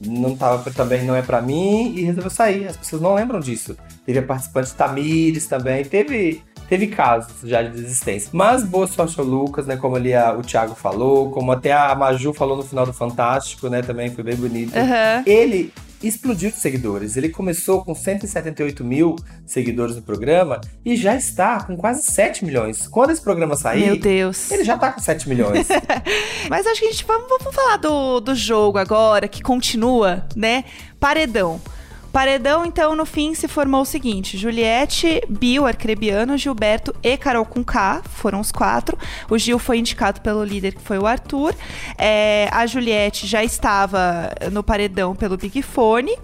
não 0.05 0.35
tava 0.35 0.69
também, 0.71 1.03
não 1.05 1.15
é 1.15 1.21
pra 1.21 1.41
mim, 1.41 1.93
e 1.95 2.01
resolveu 2.03 2.29
sair. 2.29 2.67
As 2.67 2.75
pessoas 2.75 3.01
não 3.01 3.13
lembram 3.15 3.39
disso. 3.39 3.77
Teve 4.05 4.19
a 4.19 4.23
participante 4.23 4.73
Tamires 4.75 5.47
também, 5.47 5.85
teve. 5.85 6.41
Teve 6.67 6.85
casos 6.85 7.31
já 7.49 7.63
de 7.63 7.71
desistência. 7.71 8.29
Mas 8.31 8.63
boa 8.63 8.85
sorte 8.85 9.19
ao 9.19 9.25
Lucas, 9.25 9.65
né? 9.65 9.75
Como 9.75 9.95
ali 9.95 10.13
a- 10.13 10.33
o 10.37 10.43
Thiago 10.43 10.75
falou, 10.75 11.31
como 11.31 11.51
até 11.51 11.71
a 11.73 11.95
Maju 11.95 12.31
falou 12.31 12.57
no 12.57 12.61
final 12.63 12.85
do 12.85 12.93
Fantástico, 12.93 13.69
né? 13.69 13.81
Também 13.81 14.11
foi 14.11 14.23
bem 14.23 14.35
bonito. 14.35 14.77
Aham. 14.77 15.23
Ele 15.25 15.73
explodiu 16.01 16.49
de 16.49 16.57
seguidores. 16.57 17.17
Ele 17.17 17.29
começou 17.29 17.83
com 17.83 17.93
178 17.93 18.83
mil 18.83 19.15
seguidores 19.45 19.95
no 19.95 20.01
programa 20.01 20.61
e 20.85 20.95
já 20.95 21.15
está 21.15 21.63
com 21.63 21.75
quase 21.75 22.03
7 22.03 22.45
milhões. 22.45 22.87
Quando 22.87 23.11
esse 23.11 23.21
programa 23.21 23.55
sair, 23.55 23.85
Meu 23.85 23.99
Deus. 23.99 24.51
ele 24.51 24.63
já 24.63 24.77
tá 24.77 24.91
com 24.91 24.99
7 24.99 25.27
milhões. 25.27 25.67
Mas 26.49 26.65
acho 26.65 26.79
que 26.81 26.87
a 26.87 26.91
gente 26.91 27.05
vamos, 27.05 27.27
vamos 27.27 27.53
falar 27.53 27.77
do, 27.77 28.19
do 28.19 28.35
jogo 28.35 28.77
agora, 28.77 29.27
que 29.27 29.41
continua, 29.41 30.25
né? 30.35 30.63
Paredão. 30.99 31.59
Paredão, 32.11 32.65
então, 32.65 32.95
no 32.95 33.05
fim, 33.05 33.33
se 33.33 33.47
formou 33.47 33.81
o 33.81 33.85
seguinte: 33.85 34.37
Juliette, 34.37 35.21
Bill, 35.29 35.65
Arcrebiano, 35.65 36.37
Gilberto 36.37 36.93
e 37.03 37.15
Carol 37.17 37.45
com 37.45 37.63
K 37.63 38.01
foram 38.03 38.39
os 38.39 38.51
quatro. 38.51 38.97
O 39.29 39.37
Gil 39.37 39.59
foi 39.59 39.77
indicado 39.77 40.21
pelo 40.21 40.43
líder, 40.43 40.73
que 40.73 40.81
foi 40.81 40.97
o 40.97 41.05
Arthur. 41.05 41.53
É, 41.97 42.49
a 42.51 42.65
Juliette 42.65 43.27
já 43.27 43.43
estava 43.43 44.31
no 44.51 44.63
paredão 44.63 45.15
pelo 45.15 45.37
Big 45.37 45.61
Fone. 45.61 46.15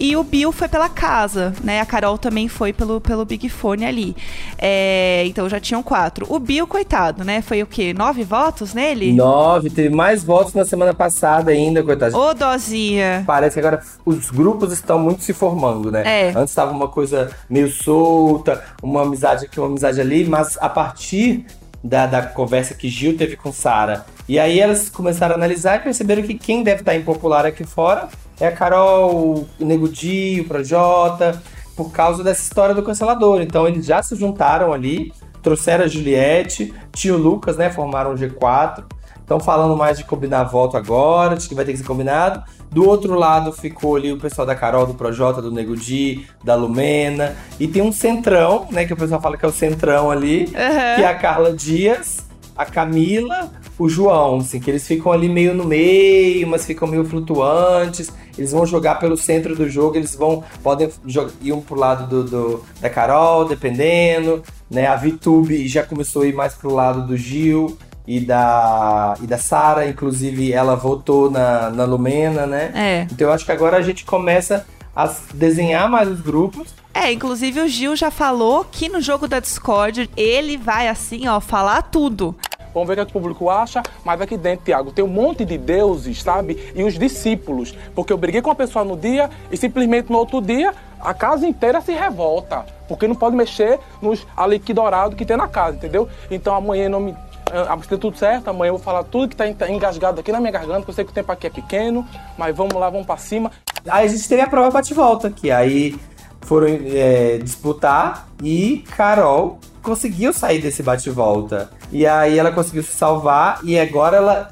E 0.00 0.16
o 0.16 0.22
Bill 0.22 0.52
foi 0.52 0.68
pela 0.68 0.88
casa, 0.88 1.52
né? 1.62 1.80
A 1.80 1.86
Carol 1.86 2.16
também 2.16 2.46
foi 2.46 2.72
pelo, 2.72 3.00
pelo 3.00 3.24
Big 3.24 3.48
Fone 3.48 3.84
ali. 3.84 4.16
É, 4.56 5.24
então 5.26 5.48
já 5.48 5.58
tinham 5.58 5.82
quatro. 5.82 6.24
O 6.28 6.38
Bill, 6.38 6.68
coitado, 6.68 7.24
né? 7.24 7.42
Foi 7.42 7.62
o 7.62 7.66
quê? 7.66 7.92
Nove 7.92 8.22
votos 8.22 8.74
nele? 8.74 9.12
9, 9.12 9.70
teve 9.70 9.92
mais 9.92 10.22
votos 10.22 10.54
na 10.54 10.64
semana 10.64 10.94
passada 10.94 11.50
ainda, 11.50 11.82
coitado. 11.82 12.16
Ô, 12.16 12.32
Dozinha. 12.32 13.24
Parece 13.26 13.54
que 13.54 13.60
agora 13.60 13.82
os 14.04 14.30
grupos 14.30 14.72
estão 14.72 15.00
muito 15.00 15.24
se 15.28 15.34
formando, 15.34 15.92
né? 15.92 16.02
É. 16.06 16.28
Antes 16.30 16.50
estava 16.50 16.70
uma 16.70 16.88
coisa 16.88 17.30
meio 17.50 17.70
solta, 17.70 18.64
uma 18.82 19.02
amizade 19.02 19.44
aqui, 19.44 19.60
uma 19.60 19.68
amizade 19.68 20.00
ali, 20.00 20.24
mas 20.24 20.56
a 20.58 20.70
partir 20.70 21.44
da, 21.84 22.06
da 22.06 22.22
conversa 22.22 22.74
que 22.74 22.88
Gil 22.88 23.16
teve 23.16 23.36
com 23.36 23.52
Sara, 23.52 24.06
e 24.26 24.38
aí 24.38 24.58
elas 24.58 24.88
começaram 24.88 25.34
a 25.34 25.36
analisar 25.36 25.76
e 25.76 25.80
perceberam 25.80 26.22
que 26.22 26.34
quem 26.34 26.62
deve 26.62 26.80
estar 26.80 26.96
impopular 26.96 27.44
aqui 27.44 27.62
fora 27.62 28.08
é 28.40 28.46
a 28.46 28.52
Carol, 28.52 29.46
o 29.60 29.64
Nego 29.64 29.88
Di, 29.88 30.40
o 30.40 30.48
Projota, 30.48 31.42
por 31.76 31.92
causa 31.92 32.24
dessa 32.24 32.42
história 32.42 32.74
do 32.74 32.82
cancelador. 32.82 33.42
Então 33.42 33.68
eles 33.68 33.84
já 33.84 34.02
se 34.02 34.16
juntaram 34.16 34.72
ali, 34.72 35.12
trouxeram 35.42 35.84
a 35.84 35.88
Juliette, 35.88 36.72
tinha 36.92 37.14
o 37.14 37.18
Lucas, 37.18 37.56
né? 37.56 37.70
Formaram 37.70 38.12
o 38.12 38.14
G4. 38.14 38.84
Estão 39.28 39.38
falando 39.38 39.76
mais 39.76 39.98
de 39.98 40.04
combinar 40.04 40.44
voto 40.44 40.74
agora, 40.78 41.36
de 41.36 41.46
que 41.46 41.54
vai 41.54 41.62
ter 41.62 41.72
que 41.72 41.78
ser 41.78 41.84
combinado. 41.84 42.42
Do 42.70 42.88
outro 42.88 43.12
lado 43.12 43.52
ficou 43.52 43.96
ali 43.96 44.10
o 44.10 44.16
pessoal 44.18 44.46
da 44.46 44.54
Carol, 44.54 44.86
do 44.86 44.94
Projota, 44.94 45.42
do 45.42 45.50
Nego 45.52 45.76
Di, 45.76 46.26
da 46.42 46.54
Lumena. 46.54 47.36
E 47.60 47.68
tem 47.68 47.82
um 47.82 47.92
centrão, 47.92 48.66
né? 48.70 48.86
Que 48.86 48.94
o 48.94 48.96
pessoal 48.96 49.20
fala 49.20 49.36
que 49.36 49.44
é 49.44 49.48
o 49.48 49.52
centrão 49.52 50.10
ali, 50.10 50.44
Aham. 50.56 50.94
que 50.96 51.02
é 51.02 51.06
a 51.06 51.14
Carla 51.14 51.52
Dias, 51.52 52.26
a 52.56 52.64
Camila, 52.64 53.50
o 53.78 53.86
João, 53.86 54.38
assim, 54.38 54.58
que 54.60 54.70
eles 54.70 54.86
ficam 54.86 55.12
ali 55.12 55.28
meio 55.28 55.52
no 55.52 55.64
meio, 55.66 56.48
mas 56.48 56.64
ficam 56.64 56.88
meio 56.88 57.04
flutuantes. 57.04 58.10
Eles 58.38 58.52
vão 58.52 58.64
jogar 58.64 58.94
pelo 58.94 59.16
centro 59.16 59.54
do 59.54 59.68
jogo, 59.68 59.96
eles 59.96 60.14
vão 60.14 60.42
podem 60.62 60.88
jogar, 61.06 61.32
ir 61.42 61.52
um 61.52 61.60
pro 61.60 61.76
lado 61.78 62.06
do, 62.08 62.24
do- 62.24 62.64
da 62.80 62.88
Carol, 62.88 63.44
dependendo, 63.44 64.42
né? 64.70 64.86
A 64.86 64.96
VTube 64.96 65.68
já 65.68 65.82
começou 65.82 66.22
a 66.22 66.26
ir 66.26 66.34
mais 66.34 66.54
pro 66.54 66.72
lado 66.72 67.06
do 67.06 67.14
Gil 67.16 67.76
e 68.08 68.20
da 68.20 69.14
e 69.22 69.26
da 69.26 69.36
Sara, 69.36 69.86
inclusive 69.86 70.50
ela 70.50 70.74
votou 70.74 71.30
na, 71.30 71.68
na 71.68 71.84
Lumena, 71.84 72.46
né? 72.46 72.72
É. 72.74 73.06
Então 73.12 73.28
eu 73.28 73.32
acho 73.34 73.44
que 73.44 73.52
agora 73.52 73.76
a 73.76 73.82
gente 73.82 74.06
começa 74.06 74.66
a 74.96 75.14
desenhar 75.34 75.88
mais 75.90 76.08
os 76.08 76.20
grupos 76.20 76.74
É, 76.94 77.12
inclusive 77.12 77.60
o 77.60 77.68
Gil 77.68 77.94
já 77.94 78.10
falou 78.10 78.64
que 78.64 78.88
no 78.88 79.00
jogo 79.00 79.28
da 79.28 79.38
Discord 79.38 80.10
ele 80.16 80.56
vai 80.56 80.88
assim, 80.88 81.28
ó, 81.28 81.38
falar 81.38 81.82
tudo. 81.82 82.34
Vamos 82.72 82.88
ver 82.88 82.94
o 82.94 82.96
que, 82.96 83.02
é 83.02 83.04
que 83.04 83.10
o 83.10 83.20
público 83.20 83.50
acha, 83.50 83.82
mas 84.04 84.20
aqui 84.20 84.36
dentro, 84.36 84.64
Tiago, 84.64 84.90
tem 84.90 85.04
um 85.04 85.08
monte 85.08 85.44
de 85.44 85.58
deuses, 85.58 86.22
sabe? 86.22 86.72
E 86.74 86.82
os 86.82 86.98
discípulos. 86.98 87.74
Porque 87.94 88.12
eu 88.12 88.16
briguei 88.16 88.40
com 88.40 88.50
uma 88.50 88.54
pessoa 88.54 88.84
no 88.84 88.96
dia 88.96 89.30
e 89.50 89.56
simplesmente 89.56 90.10
no 90.10 90.18
outro 90.18 90.40
dia 90.40 90.74
a 91.00 91.14
casa 91.14 91.46
inteira 91.46 91.80
se 91.80 91.92
revolta. 91.92 92.64
Porque 92.88 93.06
não 93.06 93.14
pode 93.14 93.36
mexer 93.36 93.78
nos 94.00 94.26
aliqui 94.36 94.72
dourado 94.72 95.14
que 95.14 95.24
tem 95.24 95.36
na 95.36 95.46
casa, 95.48 95.76
entendeu? 95.76 96.08
Então 96.30 96.54
amanhã 96.54 96.88
não 96.88 97.00
me. 97.00 97.14
Der 97.50 97.98
tudo 97.98 98.16
certo, 98.16 98.48
amanhã 98.48 98.70
eu 98.70 98.74
vou 98.76 98.82
falar 98.82 99.04
tudo 99.04 99.28
que 99.28 99.36
tá 99.36 99.46
en- 99.46 99.56
engasgado 99.74 100.20
aqui 100.20 100.30
na 100.32 100.40
minha 100.40 100.52
garganta, 100.52 100.82
que 100.82 100.90
eu 100.90 100.94
sei 100.94 101.04
que 101.04 101.10
o 101.10 101.14
tempo 101.14 101.30
aqui 101.32 101.46
é 101.46 101.50
pequeno, 101.50 102.06
mas 102.36 102.56
vamos 102.56 102.74
lá, 102.74 102.88
vamos 102.90 103.06
pra 103.06 103.16
cima. 103.16 103.50
Aí 103.88 104.06
a 104.06 104.08
gente 104.08 104.28
teve 104.28 104.42
a 104.42 104.46
prova 104.46 104.70
bate-volta, 104.70 105.30
que 105.30 105.50
aí 105.50 105.96
foram 106.42 106.66
é, 106.68 107.38
disputar 107.38 108.28
e 108.42 108.84
Carol 108.96 109.58
conseguiu 109.82 110.32
sair 110.32 110.60
desse 110.60 110.82
bate-volta. 110.82 111.70
E 111.90 112.06
aí 112.06 112.38
ela 112.38 112.52
conseguiu 112.52 112.82
se 112.82 112.92
salvar 112.92 113.60
e 113.64 113.78
agora 113.78 114.16
ela 114.18 114.50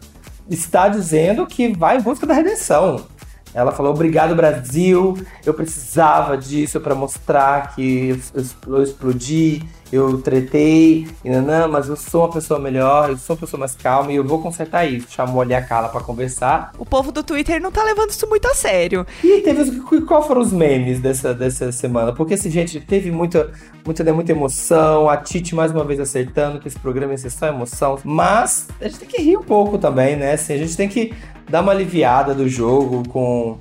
está 0.49 0.89
dizendo 0.89 1.47
que 1.47 1.69
vai 1.77 1.99
em 1.99 2.01
busca 2.01 2.27
da 2.27 2.35
redenção. 2.35 3.05
Ela 3.55 3.73
falou: 3.73 3.93
Obrigado, 3.93 4.35
Brasil. 4.35 5.17
Eu 5.45 5.55
precisava 5.55 6.37
disso 6.37 6.79
para 6.81 6.95
mostrar 6.95 7.75
que 7.75 8.21
eu 8.35 8.83
explodi, 8.83 9.63
eu 9.93 10.21
tretei, 10.21 11.07
e 11.25 11.31
nanã, 11.31 11.69
mas 11.69 11.89
eu 11.89 11.97
sou 11.97 12.23
uma 12.23 12.33
pessoa 12.33 12.59
melhor, 12.59 13.11
eu 13.11 13.17
sou 13.17 13.37
uma 13.37 13.41
pessoa 13.41 13.61
mais 13.61 13.75
calma 13.75 14.13
e 14.13 14.17
eu 14.17 14.25
vou 14.25 14.41
consertar 14.41 14.85
isso. 14.85 15.07
Chamou 15.11 15.41
ali 15.41 15.55
a 15.55 15.63
Carla 15.63 15.89
para 15.89 16.01
conversar. 16.01 16.73
O 16.79 16.85
povo 16.85 17.13
do 17.13 17.23
Twitter 17.23 17.61
não 17.61 17.71
tá 17.71 17.83
levando 17.85 18.11
isso 18.11 18.27
muito 18.29 18.47
a 18.49 18.55
sério. 18.55 19.07
E 19.23 19.41
teve 19.43 19.63
os, 19.63 20.05
qual 20.05 20.27
foram 20.27 20.41
os 20.41 20.53
memes 20.53 21.01
dessa, 21.01 21.33
dessa 21.33 21.71
semana? 21.71 22.13
Porque, 22.13 22.35
assim, 22.35 22.51
gente, 22.51 22.81
teve 22.81 23.11
muita, 23.11 23.51
muita, 23.85 24.03
né, 24.03 24.13
muita 24.13 24.33
emoção. 24.33 25.09
A 25.09 25.17
Titi 25.17 25.55
mais 25.55 25.71
uma 25.71 25.85
vez 25.85 26.01
acertando 26.01 26.59
que 26.59 26.69
esse 26.69 26.79
programa 26.79 27.13
ia 27.13 27.19
ser 27.19 27.31
só 27.31 27.47
emoção. 27.47 27.99
Mas 28.05 28.69
a 28.81 28.85
gente 28.85 28.99
tem 28.99 29.09
que 29.09 29.23
rir 29.23 29.37
um 29.37 29.43
pouco 29.43 29.79
também, 29.79 30.17
né? 30.17 30.33
Assim, 30.33 30.55
a 30.55 30.59
gente 30.59 30.77
tem 30.77 30.89
que 30.89 31.13
dar 31.49 31.63
uma 31.63 31.73
aliviada 31.73 32.35
do 32.35 32.49
jogo 32.49 33.09
com, 33.09 33.59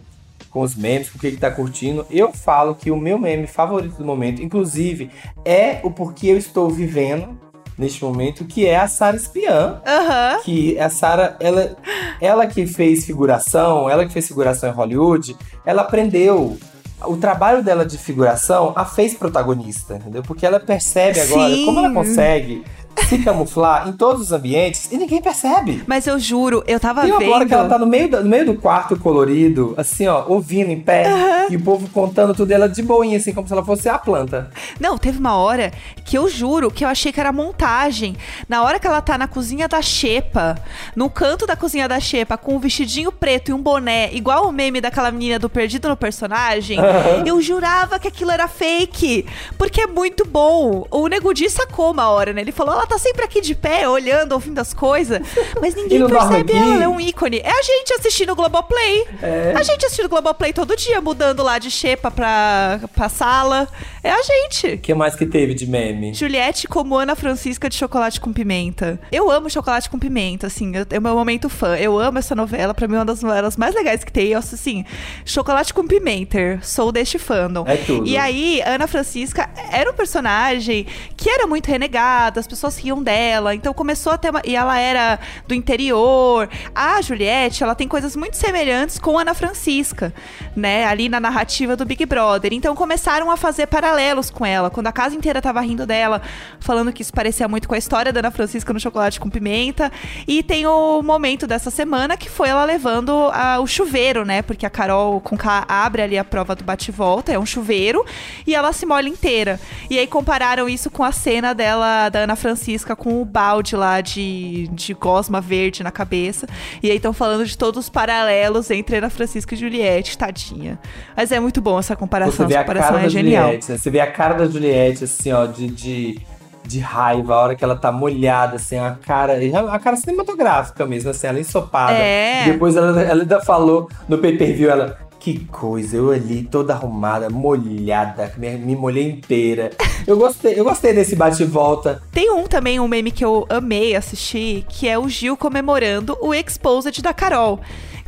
com 0.55 0.61
os 0.61 0.73
memes, 0.73 1.09
com 1.09 1.17
o 1.17 1.19
que, 1.19 1.31
que 1.31 1.37
tá 1.37 1.51
curtindo. 1.51 2.07
Eu 2.09 2.31
falo 2.31 2.75
que 2.75 2.89
o 2.89 2.95
meu 2.95 3.19
meme 3.19 3.45
favorito 3.45 3.97
do 3.97 4.05
momento, 4.05 4.41
inclusive, 4.41 5.11
é 5.43 5.81
o 5.83 5.91
porquê 5.91 6.27
eu 6.27 6.37
estou 6.37 6.69
vivendo 6.69 7.37
neste 7.77 8.01
momento, 8.01 8.45
que 8.45 8.65
é 8.65 8.77
a 8.77 8.87
Sara 8.87 9.17
Espiã 9.17 9.81
Aham. 9.85 10.39
que 10.45 10.79
a 10.79 10.89
Sarah, 10.89 11.35
ela, 11.41 11.75
ela 12.21 12.47
que 12.47 12.65
fez 12.65 13.05
figuração, 13.05 13.89
ela 13.89 14.05
que 14.05 14.13
fez 14.13 14.29
figuração 14.29 14.69
em 14.69 14.71
Hollywood, 14.71 15.35
ela 15.65 15.81
aprendeu 15.81 16.57
o 17.05 17.17
trabalho 17.17 17.61
dela 17.61 17.85
de 17.85 17.97
figuração, 17.97 18.71
a 18.77 18.85
fez 18.85 19.13
protagonista, 19.13 19.95
entendeu? 19.95 20.23
Porque 20.23 20.45
ela 20.45 20.57
percebe 20.57 21.19
agora 21.19 21.53
Sim. 21.53 21.65
como 21.65 21.79
ela 21.79 21.93
consegue 21.93 22.63
se 23.07 23.19
camuflar 23.19 23.87
em 23.87 23.93
todos 23.93 24.21
os 24.21 24.31
ambientes 24.31 24.91
e 24.91 24.97
ninguém 24.97 25.21
percebe. 25.21 25.83
Mas 25.85 26.07
eu 26.07 26.17
juro, 26.19 26.63
eu 26.67 26.79
tava 26.79 27.01
Tem 27.01 27.11
uma 27.11 27.19
vendo. 27.19 27.31
hora 27.31 27.45
que 27.45 27.53
ela 27.53 27.67
tá 27.69 27.77
no 27.77 27.85
meio, 27.85 28.09
do, 28.09 28.23
no 28.23 28.29
meio 28.29 28.45
do 28.45 28.55
quarto 28.55 28.97
colorido, 28.97 29.73
assim, 29.77 30.07
ó, 30.07 30.25
ouvindo 30.27 30.69
em 30.71 30.79
pé, 30.79 31.05
e 31.49 31.55
o 31.55 31.61
povo 31.61 31.87
contando 31.89 32.33
tudo, 32.33 32.51
ela 32.51 32.67
de 32.67 32.81
boinha, 32.81 33.17
assim, 33.17 33.33
como 33.33 33.47
se 33.47 33.53
ela 33.53 33.63
fosse 33.63 33.87
a 33.89 33.97
planta. 33.97 34.49
Não, 34.79 34.97
teve 34.97 35.19
uma 35.19 35.35
hora 35.35 35.71
que 36.03 36.17
eu 36.17 36.29
juro 36.29 36.71
que 36.71 36.83
eu 36.83 36.89
achei 36.89 37.11
que 37.11 37.19
era 37.19 37.31
montagem. 37.31 38.15
Na 38.49 38.63
hora 38.63 38.79
que 38.79 38.87
ela 38.87 39.01
tá 39.01 39.17
na 39.17 39.27
cozinha 39.27 39.67
da 39.67 39.81
Xepa, 39.81 40.55
no 40.95 41.09
canto 41.09 41.45
da 41.45 41.55
cozinha 41.55 41.87
da 41.87 41.99
Xepa, 41.99 42.37
com 42.37 42.55
um 42.55 42.59
vestidinho 42.59 43.11
preto 43.11 43.49
e 43.49 43.53
um 43.53 43.61
boné, 43.61 44.13
igual 44.13 44.47
o 44.47 44.51
meme 44.51 44.81
daquela 44.81 45.11
menina 45.11 45.37
do 45.39 45.49
Perdido 45.49 45.89
no 45.89 45.97
Personagem, 45.97 46.79
eu 47.25 47.41
jurava 47.41 47.99
que 47.99 48.07
aquilo 48.07 48.31
era 48.31 48.47
fake. 48.47 49.25
Porque 49.57 49.81
é 49.81 49.87
muito 49.87 50.25
bom. 50.25 50.85
O 50.89 51.07
Nego 51.07 51.33
Di 51.33 51.49
sacou 51.49 51.91
uma 51.91 52.09
hora, 52.09 52.33
né? 52.33 52.41
Ele 52.41 52.51
falou, 52.51 52.75
ela 52.85 52.87
tá 52.87 52.97
sempre 52.99 53.25
aqui 53.25 53.41
de 53.41 53.55
pé, 53.55 53.89
olhando, 53.89 54.33
ouvindo 54.33 54.59
as 54.59 54.73
coisas, 54.73 55.19
mas 55.59 55.73
ninguém 55.75 56.05
percebe 56.07 56.53
ela, 56.53 56.75
ela 56.75 56.83
é 56.83 56.87
um 56.87 56.99
ícone. 56.99 57.39
É 57.39 57.49
a 57.49 57.61
gente 57.63 57.93
assistindo 57.93 58.31
o 58.31 58.35
Globoplay. 58.35 59.07
A 59.55 59.63
gente 59.63 59.85
assistindo 59.85 60.05
o 60.05 60.09
Globoplay 60.09 60.53
todo 60.53 60.75
dia, 60.75 61.01
mudando 61.01 61.41
lá 61.41 61.57
de 61.57 61.71
Xepa 61.71 62.11
pra, 62.11 62.79
pra 62.93 63.09
sala. 63.09 63.67
É 64.03 64.11
a 64.11 64.21
gente. 64.21 64.67
O 64.67 64.77
que 64.77 64.93
mais 64.93 65.15
que 65.15 65.25
teve 65.25 65.53
de 65.55 65.65
meme? 65.65 66.13
Juliette 66.13 66.67
como 66.67 66.95
Ana 66.95 67.15
Francisca 67.15 67.67
de 67.67 67.75
Chocolate 67.75 68.21
com 68.21 68.31
Pimenta. 68.31 68.99
Eu 69.11 69.31
amo 69.31 69.49
chocolate 69.49 69.89
com 69.89 69.97
pimenta, 69.97 70.47
assim, 70.47 70.73
é 70.89 70.99
o 70.99 71.01
meu 71.01 71.15
momento 71.15 71.49
fã. 71.49 71.75
Eu 71.75 71.99
amo 71.99 72.19
essa 72.19 72.35
novela, 72.35 72.73
pra 72.73 72.87
mim 72.87 72.95
é 72.95 72.99
uma 72.99 73.05
das 73.05 73.23
novelas 73.23 73.57
mais 73.57 73.73
legais 73.73 74.03
que 74.03 74.11
tem. 74.11 74.27
Eu, 74.27 74.39
assim, 74.39 74.85
chocolate 75.25 75.73
com 75.73 75.87
pimenta, 75.87 76.59
sou 76.61 76.91
deste 76.91 77.17
fandom. 77.17 77.65
É 77.67 77.77
tudo. 77.77 78.07
E 78.07 78.15
aí, 78.17 78.61
Ana 78.65 78.85
Francisca 78.85 79.49
era 79.71 79.89
um 79.89 79.93
personagem 79.93 80.85
que 81.17 81.29
era 81.29 81.47
muito 81.47 81.67
renegada, 81.67 82.39
as 82.39 82.47
pessoas 82.47 82.74
riam 82.77 83.01
dela, 83.01 83.53
então 83.55 83.73
começou 83.73 84.13
a 84.13 84.17
ter 84.17 84.29
uma... 84.29 84.41
E 84.45 84.55
ela 84.55 84.77
era 84.79 85.19
do 85.47 85.53
interior. 85.53 86.49
A 86.73 87.01
Juliette, 87.01 87.63
ela 87.63 87.75
tem 87.75 87.87
coisas 87.87 88.15
muito 88.15 88.37
semelhantes 88.37 88.99
com 88.99 89.17
Ana 89.17 89.33
Francisca, 89.33 90.13
né? 90.55 90.85
Ali 90.85 91.09
na 91.09 91.19
narrativa 91.19 91.75
do 91.75 91.85
Big 91.85 92.05
Brother. 92.05 92.53
Então 92.53 92.75
começaram 92.75 93.29
a 93.31 93.37
fazer 93.37 93.67
paralelos 93.67 94.29
com 94.29 94.45
ela. 94.45 94.69
Quando 94.69 94.87
a 94.87 94.91
casa 94.91 95.15
inteira 95.15 95.41
tava 95.41 95.61
rindo 95.61 95.85
dela, 95.85 96.21
falando 96.59 96.91
que 96.91 97.01
isso 97.01 97.13
parecia 97.13 97.47
muito 97.47 97.67
com 97.67 97.75
a 97.75 97.77
história 97.77 98.11
da 98.11 98.19
Ana 98.19 98.31
Francisca 98.31 98.73
no 98.73 98.79
chocolate 98.79 99.19
com 99.19 99.29
pimenta. 99.29 99.91
E 100.27 100.43
tem 100.43 100.65
o 100.65 101.01
momento 101.01 101.47
dessa 101.47 101.69
semana 101.69 102.17
que 102.17 102.29
foi 102.29 102.49
ela 102.49 102.63
levando 102.65 103.29
a- 103.33 103.59
o 103.59 103.67
chuveiro, 103.67 104.25
né? 104.25 104.41
Porque 104.41 104.65
a 104.65 104.69
Carol 104.69 105.19
com 105.21 105.37
K 105.37 105.65
abre 105.67 106.01
ali 106.01 106.17
a 106.17 106.23
prova 106.23 106.55
do 106.55 106.63
bate-volta, 106.63 107.31
é 107.31 107.39
um 107.39 107.45
chuveiro, 107.45 108.05
e 108.45 108.55
ela 108.55 108.73
se 108.73 108.85
molha 108.85 109.07
inteira. 109.07 109.59
E 109.89 109.99
aí 109.99 110.07
compararam 110.07 110.67
isso 110.67 110.89
com 110.89 111.03
a 111.03 111.11
cena 111.11 111.53
dela, 111.53 112.09
da 112.09 112.19
Ana 112.19 112.35
Francisca, 112.35 112.64
com 112.95 113.21
o 113.21 113.25
balde 113.25 113.75
lá 113.75 114.01
de, 114.01 114.67
de 114.71 114.93
gosma 114.93 115.39
verde 115.39 115.83
na 115.83 115.91
cabeça. 115.91 116.47
E 116.81 116.89
aí 116.89 116.97
estão 116.97 117.13
falando 117.13 117.45
de 117.45 117.57
todos 117.57 117.85
os 117.85 117.89
paralelos 117.89 118.71
entre 118.71 118.97
Ana 118.97 119.09
Francisca 119.09 119.53
e 119.53 119.57
Juliette, 119.57 120.17
tadinha. 120.17 120.79
Mas 121.15 121.31
é 121.31 121.39
muito 121.39 121.61
bom 121.61 121.79
essa 121.79 121.95
comparação, 121.95 122.45
essa 122.45 122.59
comparação 122.59 122.93
da 122.93 123.05
é 123.05 123.09
genial. 123.09 123.45
Juliette, 123.45 123.71
né? 123.71 123.77
Você 123.77 123.89
vê 123.89 123.99
a 123.99 124.11
cara 124.11 124.33
da 124.33 124.45
Juliette, 124.45 125.03
assim, 125.03 125.31
ó, 125.31 125.45
de, 125.45 125.67
de, 125.67 126.19
de 126.65 126.79
raiva, 126.79 127.35
a 127.35 127.41
hora 127.41 127.55
que 127.55 127.63
ela 127.63 127.75
tá 127.75 127.91
molhada, 127.91 128.55
assim, 128.55 128.77
a 128.77 128.97
cara. 129.05 129.33
A 129.71 129.79
cara 129.79 129.95
cinematográfica 129.95 130.85
mesmo, 130.85 131.09
assim, 131.09 131.27
ela 131.27 131.39
ensopada. 131.39 131.93
É. 131.93 132.45
Depois 132.45 132.75
ela, 132.75 133.01
ela 133.01 133.21
ainda 133.21 133.41
falou 133.41 133.89
no 134.07 134.17
pay-per-view, 134.17 134.69
ela. 134.69 135.04
Que 135.25 135.39
coisa, 135.45 135.97
eu 135.97 136.11
ali 136.11 136.43
toda 136.43 136.75
arrumada, 136.75 137.31
molhada, 137.31 138.31
me, 138.37 138.57
me 138.57 138.75
molhei 138.75 139.09
inteira. 139.09 139.71
Eu 140.05 140.17
gostei, 140.17 140.53
eu 140.59 140.63
gostei 140.63 140.93
desse 140.93 141.15
bate-volta. 141.15 141.99
Tem 142.11 142.29
um 142.29 142.43
também, 142.43 142.79
um 142.79 142.87
meme 142.87 143.09
que 143.09 143.25
eu 143.25 143.43
amei 143.49 143.95
assistir, 143.95 144.63
que 144.69 144.87
é 144.87 144.99
o 144.99 145.09
Gil 145.09 145.35
comemorando 145.35 146.15
o 146.21 146.31
Exposed 146.31 147.01
da 147.01 147.11
Carol. 147.11 147.59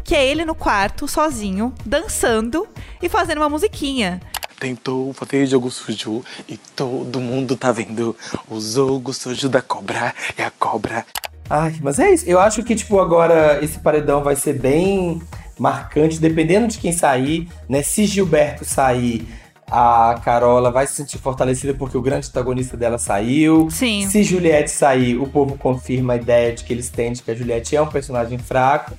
Que 0.04 0.14
é 0.14 0.24
ele 0.28 0.46
no 0.46 0.54
quarto, 0.54 1.08
sozinho, 1.08 1.74
dançando 1.84 2.68
e 3.02 3.10
fazendo 3.10 3.40
uma 3.40 3.50
musiquinha. 3.50 4.22
Tentou 4.60 5.12
fazer 5.12 5.48
jogo 5.48 5.72
sujo 5.72 6.24
e 6.48 6.56
todo 6.76 7.20
mundo 7.20 7.56
tá 7.56 7.72
vendo 7.72 8.16
o 8.48 8.62
jogo 8.62 9.12
sujo 9.12 9.50
da 9.50 9.64
cobra 9.64 10.14
e 10.38 10.44
a 10.44 10.52
cobra. 10.52 11.04
Ai, 11.50 11.78
mas 11.82 11.98
é 11.98 12.14
isso. 12.14 12.26
Eu 12.28 12.40
acho 12.40 12.62
que, 12.62 12.76
tipo, 12.76 13.00
agora 13.00 13.64
esse 13.64 13.80
paredão 13.80 14.22
vai 14.22 14.36
ser 14.36 14.54
bem 14.54 15.20
marcante, 15.58 16.20
dependendo 16.20 16.68
de 16.68 16.78
quem 16.78 16.92
sair, 16.92 17.48
né? 17.68 17.82
Se 17.82 18.06
Gilberto 18.06 18.64
sair, 18.64 19.28
a 19.70 20.20
Carola 20.24 20.72
vai 20.72 20.88
se 20.88 20.96
sentir 20.96 21.18
fortalecida 21.18 21.74
porque 21.74 21.98
o 21.98 22.02
grande 22.02 22.28
antagonista 22.28 22.78
dela 22.78 22.98
saiu. 22.98 23.70
Sim. 23.70 24.08
Se 24.08 24.24
Juliette 24.24 24.72
sair, 24.72 25.18
o 25.18 25.28
povo 25.28 25.58
confirma 25.58 26.14
a 26.14 26.16
ideia 26.16 26.54
de 26.54 26.64
que 26.64 26.72
eles 26.72 26.90
têm 26.90 27.12
de 27.12 27.22
que 27.22 27.32
a 27.32 27.36
Juliette 27.36 27.76
é 27.76 27.82
um 27.82 27.88
personagem 27.88 28.38
fraco. 28.38 28.94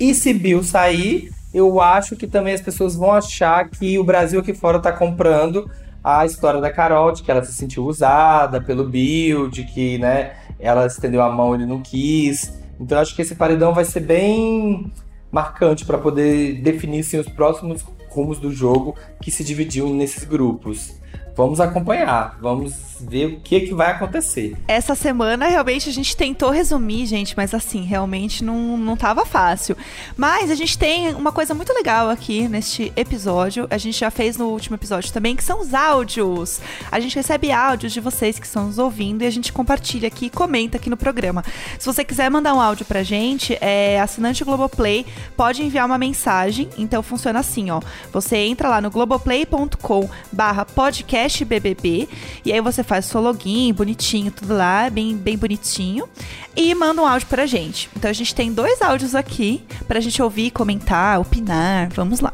E 0.00 0.14
se 0.14 0.32
Bill 0.32 0.62
sair, 0.62 1.30
eu 1.52 1.80
acho 1.80 2.16
que 2.16 2.26
também 2.26 2.54
as 2.54 2.60
pessoas 2.60 2.94
vão 2.94 3.12
achar 3.12 3.68
que 3.68 3.98
o 3.98 4.04
Brasil 4.04 4.40
aqui 4.40 4.54
fora 4.54 4.78
tá 4.78 4.92
comprando 4.92 5.70
a 6.02 6.24
história 6.24 6.60
da 6.60 6.72
Carol, 6.72 7.12
de 7.12 7.22
que 7.22 7.30
ela 7.30 7.44
se 7.44 7.52
sentiu 7.52 7.84
usada 7.84 8.60
pelo 8.60 8.88
Bill, 8.88 9.48
de 9.48 9.64
que, 9.64 9.98
né, 9.98 10.34
ela 10.58 10.86
estendeu 10.86 11.20
a 11.20 11.30
mão 11.30 11.52
e 11.52 11.58
ele 11.58 11.66
não 11.66 11.82
quis. 11.82 12.52
Então 12.78 12.96
eu 12.96 13.02
acho 13.02 13.14
que 13.14 13.22
esse 13.22 13.34
paredão 13.34 13.74
vai 13.74 13.84
ser 13.84 14.00
bem 14.00 14.92
marcante 15.36 15.84
para 15.84 15.98
poder 15.98 16.62
definir 16.62 17.00
assim, 17.00 17.18
os 17.18 17.28
próximos 17.28 17.84
rumos 18.16 18.38
do 18.38 18.50
jogo 18.50 18.96
que 19.20 19.30
se 19.30 19.44
dividiu 19.44 19.90
nesses 19.90 20.24
grupos. 20.24 20.94
Vamos 21.36 21.60
acompanhar, 21.60 22.38
vamos 22.40 22.96
ver 22.98 23.26
o 23.26 23.40
que, 23.40 23.60
que 23.60 23.74
vai 23.74 23.90
acontecer. 23.90 24.56
Essa 24.66 24.94
semana, 24.94 25.46
realmente, 25.46 25.88
a 25.88 25.92
gente 25.92 26.16
tentou 26.16 26.50
resumir, 26.50 27.04
gente, 27.04 27.36
mas 27.36 27.52
assim, 27.52 27.82
realmente 27.82 28.42
não, 28.42 28.76
não 28.78 28.96
tava 28.96 29.26
fácil. 29.26 29.76
Mas 30.16 30.50
a 30.50 30.54
gente 30.54 30.78
tem 30.78 31.14
uma 31.14 31.30
coisa 31.30 31.52
muito 31.54 31.72
legal 31.72 32.08
aqui 32.08 32.48
neste 32.48 32.92
episódio. 32.96 33.66
A 33.70 33.76
gente 33.76 33.98
já 33.98 34.10
fez 34.10 34.36
no 34.36 34.46
último 34.46 34.76
episódio 34.76 35.12
também, 35.12 35.36
que 35.36 35.44
são 35.44 35.60
os 35.60 35.74
áudios. 35.74 36.60
A 36.90 36.98
gente 37.00 37.16
recebe 37.16 37.52
áudios 37.52 37.92
de 37.92 38.00
vocês 38.00 38.38
que 38.38 38.46
estão 38.46 38.66
nos 38.66 38.78
ouvindo 38.78 39.22
e 39.22 39.26
a 39.26 39.30
gente 39.30 39.52
compartilha 39.52 40.08
aqui 40.08 40.26
e 40.26 40.30
comenta 40.30 40.78
aqui 40.78 40.88
no 40.88 40.96
programa. 40.96 41.44
Se 41.78 41.84
você 41.84 42.04
quiser 42.04 42.30
mandar 42.30 42.54
um 42.54 42.60
áudio 42.60 42.86
pra 42.86 43.02
gente, 43.02 43.58
é 43.60 44.00
assinante 44.00 44.44
Globoplay, 44.44 45.04
pode 45.36 45.62
enviar 45.62 45.84
uma 45.84 45.98
mensagem. 45.98 46.68
Então 46.78 47.02
funciona 47.02 47.40
assim, 47.40 47.70
ó. 47.70 47.80
Você 48.12 48.36
entra 48.36 48.68
lá 48.68 48.80
no 48.80 48.90
globoplay.com 48.90 50.08
barra 50.32 50.64
podcast 50.64 51.44
BBB 51.44 52.08
e 52.44 52.52
aí 52.52 52.60
você 52.60 52.82
faz 52.82 53.06
seu 53.06 53.20
login, 53.20 53.72
bonitinho, 53.72 54.30
tudo 54.30 54.54
lá, 54.54 54.88
bem, 54.90 55.16
bem 55.16 55.36
bonitinho, 55.36 56.08
e 56.54 56.74
manda 56.74 57.02
um 57.02 57.06
áudio 57.06 57.28
pra 57.28 57.46
gente. 57.46 57.90
Então 57.96 58.10
a 58.10 58.14
gente 58.14 58.34
tem 58.34 58.52
dois 58.52 58.80
áudios 58.82 59.14
aqui 59.14 59.64
pra 59.86 60.00
gente 60.00 60.22
ouvir, 60.22 60.50
comentar, 60.50 61.20
opinar. 61.20 61.88
Vamos 61.92 62.20
lá. 62.20 62.32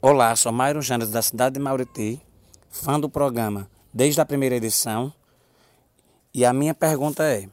Olá, 0.00 0.36
sou 0.36 0.52
Mairo 0.52 0.82
Janes 0.82 1.10
da 1.10 1.22
cidade 1.22 1.54
de 1.54 1.60
Mauriti, 1.60 2.20
fã 2.70 3.00
do 3.00 3.08
programa 3.08 3.68
desde 3.94 4.20
a 4.20 4.26
primeira 4.26 4.56
edição. 4.56 5.12
E 6.34 6.44
a 6.44 6.52
minha 6.52 6.74
pergunta 6.74 7.22
é: 7.22 7.48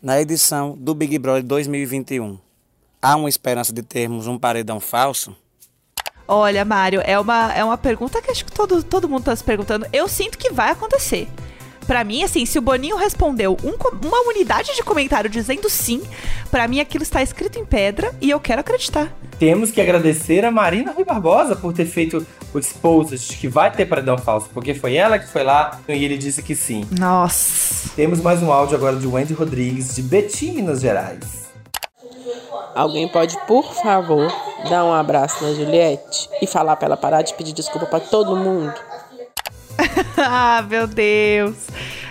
na 0.00 0.18
edição 0.18 0.76
do 0.78 0.94
Big 0.94 1.18
Brother 1.18 1.44
2021, 1.44 2.38
há 3.02 3.16
uma 3.16 3.28
esperança 3.28 3.72
de 3.72 3.82
termos 3.82 4.26
um 4.26 4.38
paredão 4.38 4.80
falso? 4.80 5.36
Olha, 6.32 6.64
Mário, 6.64 7.02
é 7.04 7.18
uma, 7.18 7.52
é 7.52 7.64
uma 7.64 7.76
pergunta 7.76 8.22
que 8.22 8.30
acho 8.30 8.44
que 8.44 8.52
todo, 8.52 8.84
todo 8.84 9.08
mundo 9.08 9.24
tá 9.24 9.34
se 9.34 9.42
perguntando. 9.42 9.84
Eu 9.92 10.06
sinto 10.06 10.38
que 10.38 10.52
vai 10.52 10.70
acontecer. 10.70 11.26
Pra 11.88 12.04
mim, 12.04 12.22
assim, 12.22 12.46
se 12.46 12.56
o 12.56 12.62
Boninho 12.62 12.94
respondeu 12.94 13.56
um 13.64 13.74
uma 14.06 14.28
unidade 14.28 14.76
de 14.76 14.82
comentário 14.84 15.28
dizendo 15.28 15.68
sim, 15.68 16.00
pra 16.48 16.68
mim 16.68 16.78
aquilo 16.78 17.02
está 17.02 17.20
escrito 17.20 17.58
em 17.58 17.64
pedra 17.64 18.14
e 18.20 18.30
eu 18.30 18.38
quero 18.38 18.60
acreditar. 18.60 19.12
Temos 19.40 19.72
que 19.72 19.80
agradecer 19.80 20.44
a 20.44 20.52
Marina 20.52 20.92
Rui 20.92 21.04
Barbosa 21.04 21.56
por 21.56 21.72
ter 21.72 21.86
feito 21.86 22.24
o 22.54 22.58
Exposed, 22.60 23.36
que 23.36 23.48
vai 23.48 23.72
ter 23.72 23.86
paredão 23.86 24.16
falso, 24.16 24.48
porque 24.54 24.72
foi 24.72 24.94
ela 24.94 25.18
que 25.18 25.26
foi 25.26 25.42
lá 25.42 25.80
e 25.88 26.04
ele 26.04 26.16
disse 26.16 26.44
que 26.44 26.54
sim. 26.54 26.86
Nossa. 26.96 27.90
Temos 27.96 28.20
mais 28.20 28.40
um 28.40 28.52
áudio 28.52 28.76
agora 28.76 28.94
de 28.94 29.06
Wendy 29.08 29.34
Rodrigues, 29.34 29.96
de 29.96 30.02
Betim, 30.02 30.52
Minas 30.52 30.80
Gerais. 30.80 31.40
Alguém 32.74 33.08
pode, 33.08 33.36
por 33.46 33.74
favor, 33.82 34.32
dar 34.68 34.84
um 34.84 34.92
abraço 34.92 35.44
na 35.44 35.52
Juliette 35.52 36.28
e 36.40 36.46
falar 36.46 36.76
pra 36.76 36.86
ela 36.86 36.96
parar 36.96 37.22
de 37.22 37.34
pedir 37.34 37.52
desculpa 37.52 37.86
pra 37.86 38.00
todo 38.00 38.36
mundo? 38.36 38.74
ah, 40.18 40.62
meu 40.68 40.86
Deus. 40.86 41.68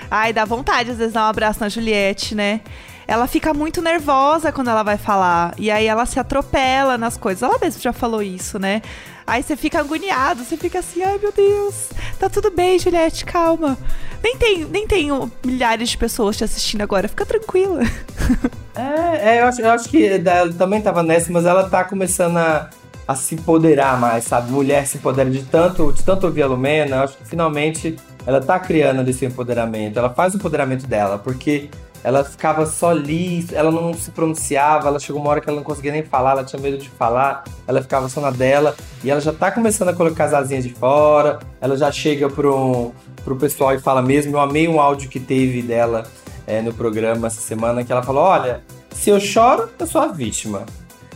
Ai, 0.10 0.34
dá 0.34 0.46
vontade 0.46 0.92
às 0.92 0.98
vezes 0.98 1.14
dar 1.14 1.26
um 1.26 1.30
abraço 1.30 1.60
na 1.60 1.70
Juliette, 1.70 2.34
né? 2.34 2.62
Ela 3.08 3.28
fica 3.28 3.54
muito 3.54 3.82
nervosa 3.82 4.52
quando 4.52 4.70
ela 4.70 4.84
vai 4.84 4.98
falar. 4.98 5.54
E 5.58 5.72
aí 5.72 5.88
ela 5.88 6.06
se 6.06 6.20
atropela 6.20 6.98
nas 6.98 7.18
coisas. 7.18 7.42
Ela 7.42 7.58
mesma 7.60 7.82
já 7.82 7.94
falou 7.94 8.22
isso, 8.22 8.60
né? 8.60 8.82
Aí 9.30 9.44
você 9.44 9.56
fica 9.56 9.80
agoniado, 9.80 10.44
você 10.44 10.58
fica 10.58 10.80
assim, 10.80 11.04
ai 11.04 11.20
meu 11.20 11.32
Deus, 11.32 11.90
tá 12.20 12.28
tudo 12.28 12.50
bem, 12.50 12.80
Juliette, 12.80 13.24
calma. 13.24 13.78
Nem 14.24 14.36
tem, 14.36 14.66
nem 14.66 14.88
tem 14.88 15.10
milhares 15.46 15.90
de 15.90 15.98
pessoas 15.98 16.36
te 16.36 16.44
assistindo 16.44 16.82
agora, 16.82 17.08
fica 17.08 17.26
tranquila. 17.26 17.82
É, 18.76 19.36
é, 19.36 19.42
eu, 19.42 19.48
acho, 19.48 19.60
eu 19.60 19.70
acho 19.72 19.90
que 19.90 20.06
ela 20.06 20.54
também 20.54 20.82
tava 20.82 21.04
nessa, 21.04 21.30
mas 21.34 21.46
ela 21.46 21.70
tá 21.70 21.84
começando 21.84 22.38
a, 22.38 22.70
a 23.06 23.14
se 23.14 23.36
empoderar 23.36 24.00
mais, 24.00 24.24
sabe? 24.24 24.50
Mulher 24.54 24.88
se 24.88 24.96
empodera 24.96 25.30
de 25.30 25.44
tanto, 25.44 25.92
de 25.92 26.02
tanto 26.02 26.26
ouvir 26.28 26.44
a 26.44 26.48
Lumena, 26.48 26.96
eu 26.96 27.04
acho 27.04 27.18
que 27.18 27.26
finalmente 27.28 27.98
ela 28.26 28.40
tá 28.40 28.58
criando 28.58 29.06
esse 29.10 29.26
empoderamento, 29.26 30.00
ela 30.00 30.12
faz 30.12 30.34
o 30.34 30.38
empoderamento 30.38 30.88
dela, 30.88 31.18
porque 31.18 31.70
ela 32.04 32.24
ficava 32.24 32.66
só 32.66 32.92
ali, 32.92 33.46
ela 33.52 33.72
não 33.72 33.94
se 33.94 34.12
pronunciava, 34.12 34.88
ela 34.88 35.00
chegou 35.00 35.22
uma 35.22 35.30
hora 35.32 35.42
que 35.42 35.50
ela 35.50 35.58
não 35.58 35.64
conseguia 35.64 35.92
nem 35.92 36.04
falar, 36.04 36.32
ela 36.32 36.44
tinha 36.44 36.62
medo 36.62 36.78
de 36.78 36.90
falar, 36.90 37.44
ela 37.68 37.82
ficava 37.82 38.08
só 38.08 38.22
na 38.22 38.32
dela, 38.32 38.76
e 39.04 39.12
ela 39.12 39.20
já 39.20 39.34
tá 39.34 39.52
começando 39.52 39.90
a 39.90 39.94
colocar 39.94 40.26
as 40.26 40.34
asinhas 40.34 40.64
de 40.64 40.74
fora, 40.74 41.40
ela 41.60 41.76
já 41.76 41.92
chega 41.92 42.30
pro, 42.30 42.94
pro 43.24 43.36
pessoal 43.36 43.74
e 43.74 43.80
fala 43.80 44.02
mesmo, 44.02 44.36
eu 44.36 44.40
amei 44.40 44.68
um 44.68 44.80
áudio 44.80 45.10
que 45.10 45.20
teve 45.20 45.62
dela 45.62 46.04
é, 46.48 46.62
no 46.62 46.74
programa 46.74 47.28
essa 47.28 47.42
semana, 47.42 47.84
que 47.84 47.92
ela 47.92 48.04
falou, 48.04 48.24
olha, 48.24 48.64
se 48.92 49.10
eu 49.10 49.20
choro, 49.20 49.70
eu 49.78 49.88
sou 49.88 50.02
a 50.02 50.08
vítima. 50.08 50.66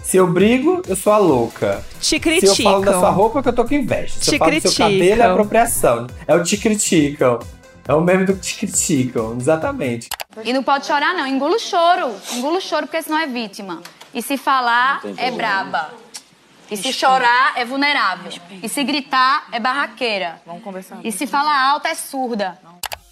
Se 0.03 0.17
eu 0.17 0.27
brigo, 0.27 0.81
eu 0.87 0.97
sou 0.97 1.13
a 1.13 1.17
louca. 1.17 1.81
Te 2.01 2.19
criticam. 2.19 2.53
Se 2.55 2.61
eu 2.61 2.71
falo 2.71 2.83
da 2.83 2.91
sua 2.91 3.09
roupa, 3.09 3.41
que 3.41 3.47
eu 3.47 3.53
tô 3.53 3.63
com 3.63 3.73
inveja. 3.73 4.15
Se 4.19 4.31
Te 4.31 4.33
eu 4.33 4.39
falo 4.39 4.51
do 4.51 4.61
seu 4.61 4.71
cabelo, 4.73 5.01
é 5.01 5.07
criticam. 5.07 5.31
apropriação. 5.31 6.07
É 6.27 6.35
o 6.35 6.43
te 6.43 6.57
criticam. 6.57 7.39
É 7.85 7.93
o 7.93 8.01
meme 8.01 8.25
do 8.25 8.33
te 8.35 8.55
criticam, 8.55 9.35
exatamente. 9.37 10.07
E 10.43 10.53
não 10.53 10.63
pode 10.63 10.85
chorar, 10.85 11.13
não. 11.13 11.27
Engula 11.27 11.55
o 11.55 11.59
choro. 11.59 12.15
Engula 12.33 12.57
o 12.57 12.61
choro, 12.61 12.87
porque 12.87 13.01
senão 13.01 13.17
é 13.19 13.27
vítima. 13.27 13.81
E 14.13 14.21
se 14.21 14.37
falar, 14.37 15.01
é 15.17 15.29
braba. 15.29 15.93
E 16.71 16.77
se 16.77 16.93
chorar, 16.93 17.53
é 17.57 17.65
vulnerável. 17.65 18.31
E 18.61 18.69
se 18.69 18.83
gritar, 18.83 19.47
é 19.51 19.59
barraqueira. 19.59 20.41
Vamos 20.45 20.63
conversar. 20.63 20.99
E 21.03 21.11
se 21.11 21.27
falar 21.27 21.59
alto, 21.71 21.87
é 21.87 21.93
surda. 21.93 22.57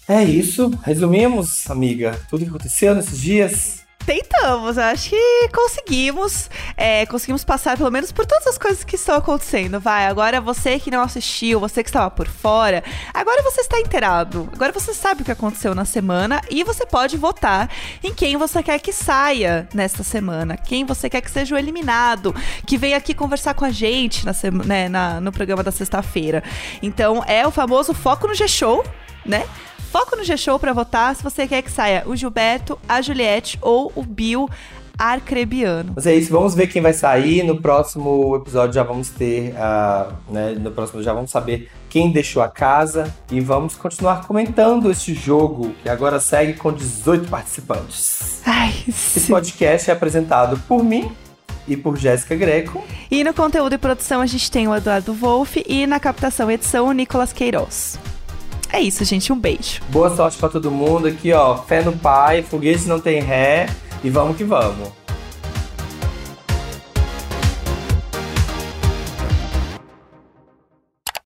É 0.08 0.22
isso. 0.24 0.70
Resumimos, 0.82 1.70
amiga, 1.70 2.18
tudo 2.28 2.44
que 2.44 2.50
aconteceu 2.50 2.94
nesses 2.94 3.20
dias. 3.20 3.81
Tentamos, 4.04 4.78
acho 4.78 5.10
que 5.10 5.48
conseguimos. 5.54 6.50
É, 6.76 7.06
conseguimos 7.06 7.44
passar 7.44 7.76
pelo 7.76 7.90
menos 7.90 8.10
por 8.10 8.26
todas 8.26 8.46
as 8.48 8.58
coisas 8.58 8.82
que 8.82 8.96
estão 8.96 9.14
acontecendo. 9.14 9.78
Vai, 9.78 10.06
agora 10.06 10.40
você 10.40 10.78
que 10.78 10.90
não 10.90 11.02
assistiu, 11.02 11.60
você 11.60 11.82
que 11.82 11.88
estava 11.88 12.10
por 12.10 12.26
fora, 12.26 12.82
agora 13.14 13.42
você 13.42 13.60
está 13.60 13.78
inteirado. 13.78 14.48
Agora 14.52 14.72
você 14.72 14.92
sabe 14.92 15.22
o 15.22 15.24
que 15.24 15.30
aconteceu 15.30 15.74
na 15.74 15.84
semana 15.84 16.40
e 16.50 16.64
você 16.64 16.84
pode 16.84 17.16
votar 17.16 17.70
em 18.02 18.12
quem 18.12 18.36
você 18.36 18.62
quer 18.62 18.78
que 18.80 18.92
saia 18.92 19.68
nesta 19.72 20.02
semana, 20.02 20.56
quem 20.56 20.84
você 20.84 21.08
quer 21.08 21.20
que 21.20 21.30
seja 21.30 21.54
o 21.54 21.58
eliminado, 21.58 22.34
que 22.66 22.76
venha 22.76 22.96
aqui 22.96 23.14
conversar 23.14 23.54
com 23.54 23.64
a 23.64 23.70
gente 23.70 24.26
na 24.26 24.32
né, 24.64 24.88
na- 24.88 25.20
no 25.20 25.30
programa 25.30 25.62
da 25.62 25.70
sexta-feira. 25.70 26.42
Então 26.82 27.22
é 27.26 27.46
o 27.46 27.50
famoso 27.50 27.94
foco 27.94 28.26
no 28.26 28.34
G-Show, 28.34 28.84
né? 29.24 29.46
Foco 29.92 30.16
no 30.16 30.24
G-Show 30.24 30.58
pra 30.58 30.72
votar 30.72 31.14
se 31.14 31.22
você 31.22 31.46
quer 31.46 31.60
que 31.60 31.70
saia 31.70 32.02
o 32.06 32.16
Gilberto, 32.16 32.78
a 32.88 33.02
Juliette 33.02 33.58
ou 33.60 33.92
o 33.94 34.02
Bill 34.02 34.48
Arcrebiano. 34.96 35.92
Mas 35.94 36.06
é 36.06 36.14
isso, 36.14 36.32
vamos 36.32 36.54
ver 36.54 36.68
quem 36.68 36.80
vai 36.80 36.94
sair. 36.94 37.42
No 37.42 37.60
próximo 37.60 38.34
episódio 38.36 38.74
já 38.74 38.82
vamos 38.82 39.10
ter, 39.10 39.54
ah, 39.58 40.10
né, 40.30 40.56
no 40.58 40.70
próximo 40.70 41.02
já 41.02 41.12
vamos 41.12 41.30
saber 41.30 41.70
quem 41.90 42.10
deixou 42.10 42.42
a 42.42 42.48
casa 42.48 43.14
e 43.30 43.38
vamos 43.38 43.74
continuar 43.74 44.26
comentando 44.26 44.90
este 44.90 45.12
jogo 45.12 45.74
que 45.82 45.90
agora 45.90 46.18
segue 46.18 46.54
com 46.54 46.72
18 46.72 47.28
participantes. 47.28 48.40
Ai, 48.46 48.72
Esse 48.88 49.28
podcast 49.28 49.90
é 49.90 49.92
apresentado 49.92 50.58
por 50.66 50.82
mim 50.82 51.12
e 51.68 51.76
por 51.76 51.98
Jéssica 51.98 52.34
Greco. 52.34 52.82
E 53.10 53.22
no 53.22 53.34
conteúdo 53.34 53.74
e 53.74 53.78
produção 53.78 54.22
a 54.22 54.26
gente 54.26 54.50
tem 54.50 54.66
o 54.66 54.74
Eduardo 54.74 55.12
Wolff 55.12 55.62
e 55.68 55.86
na 55.86 56.00
captação 56.00 56.50
e 56.50 56.54
edição 56.54 56.86
o 56.86 56.92
Nicolas 56.92 57.30
Queiroz. 57.30 57.98
É 58.72 58.80
isso, 58.80 59.04
gente. 59.04 59.32
Um 59.32 59.38
beijo. 59.38 59.80
Boa 59.90 60.14
sorte 60.16 60.38
pra 60.38 60.48
todo 60.48 60.70
mundo 60.70 61.06
aqui, 61.06 61.32
ó. 61.32 61.58
Fé 61.58 61.82
no 61.82 61.92
pai, 61.92 62.42
foguete 62.42 62.88
não 62.88 62.98
tem 62.98 63.20
ré 63.20 63.68
e 64.02 64.08
vamos 64.08 64.36
que 64.36 64.44
vamos. 64.44 65.01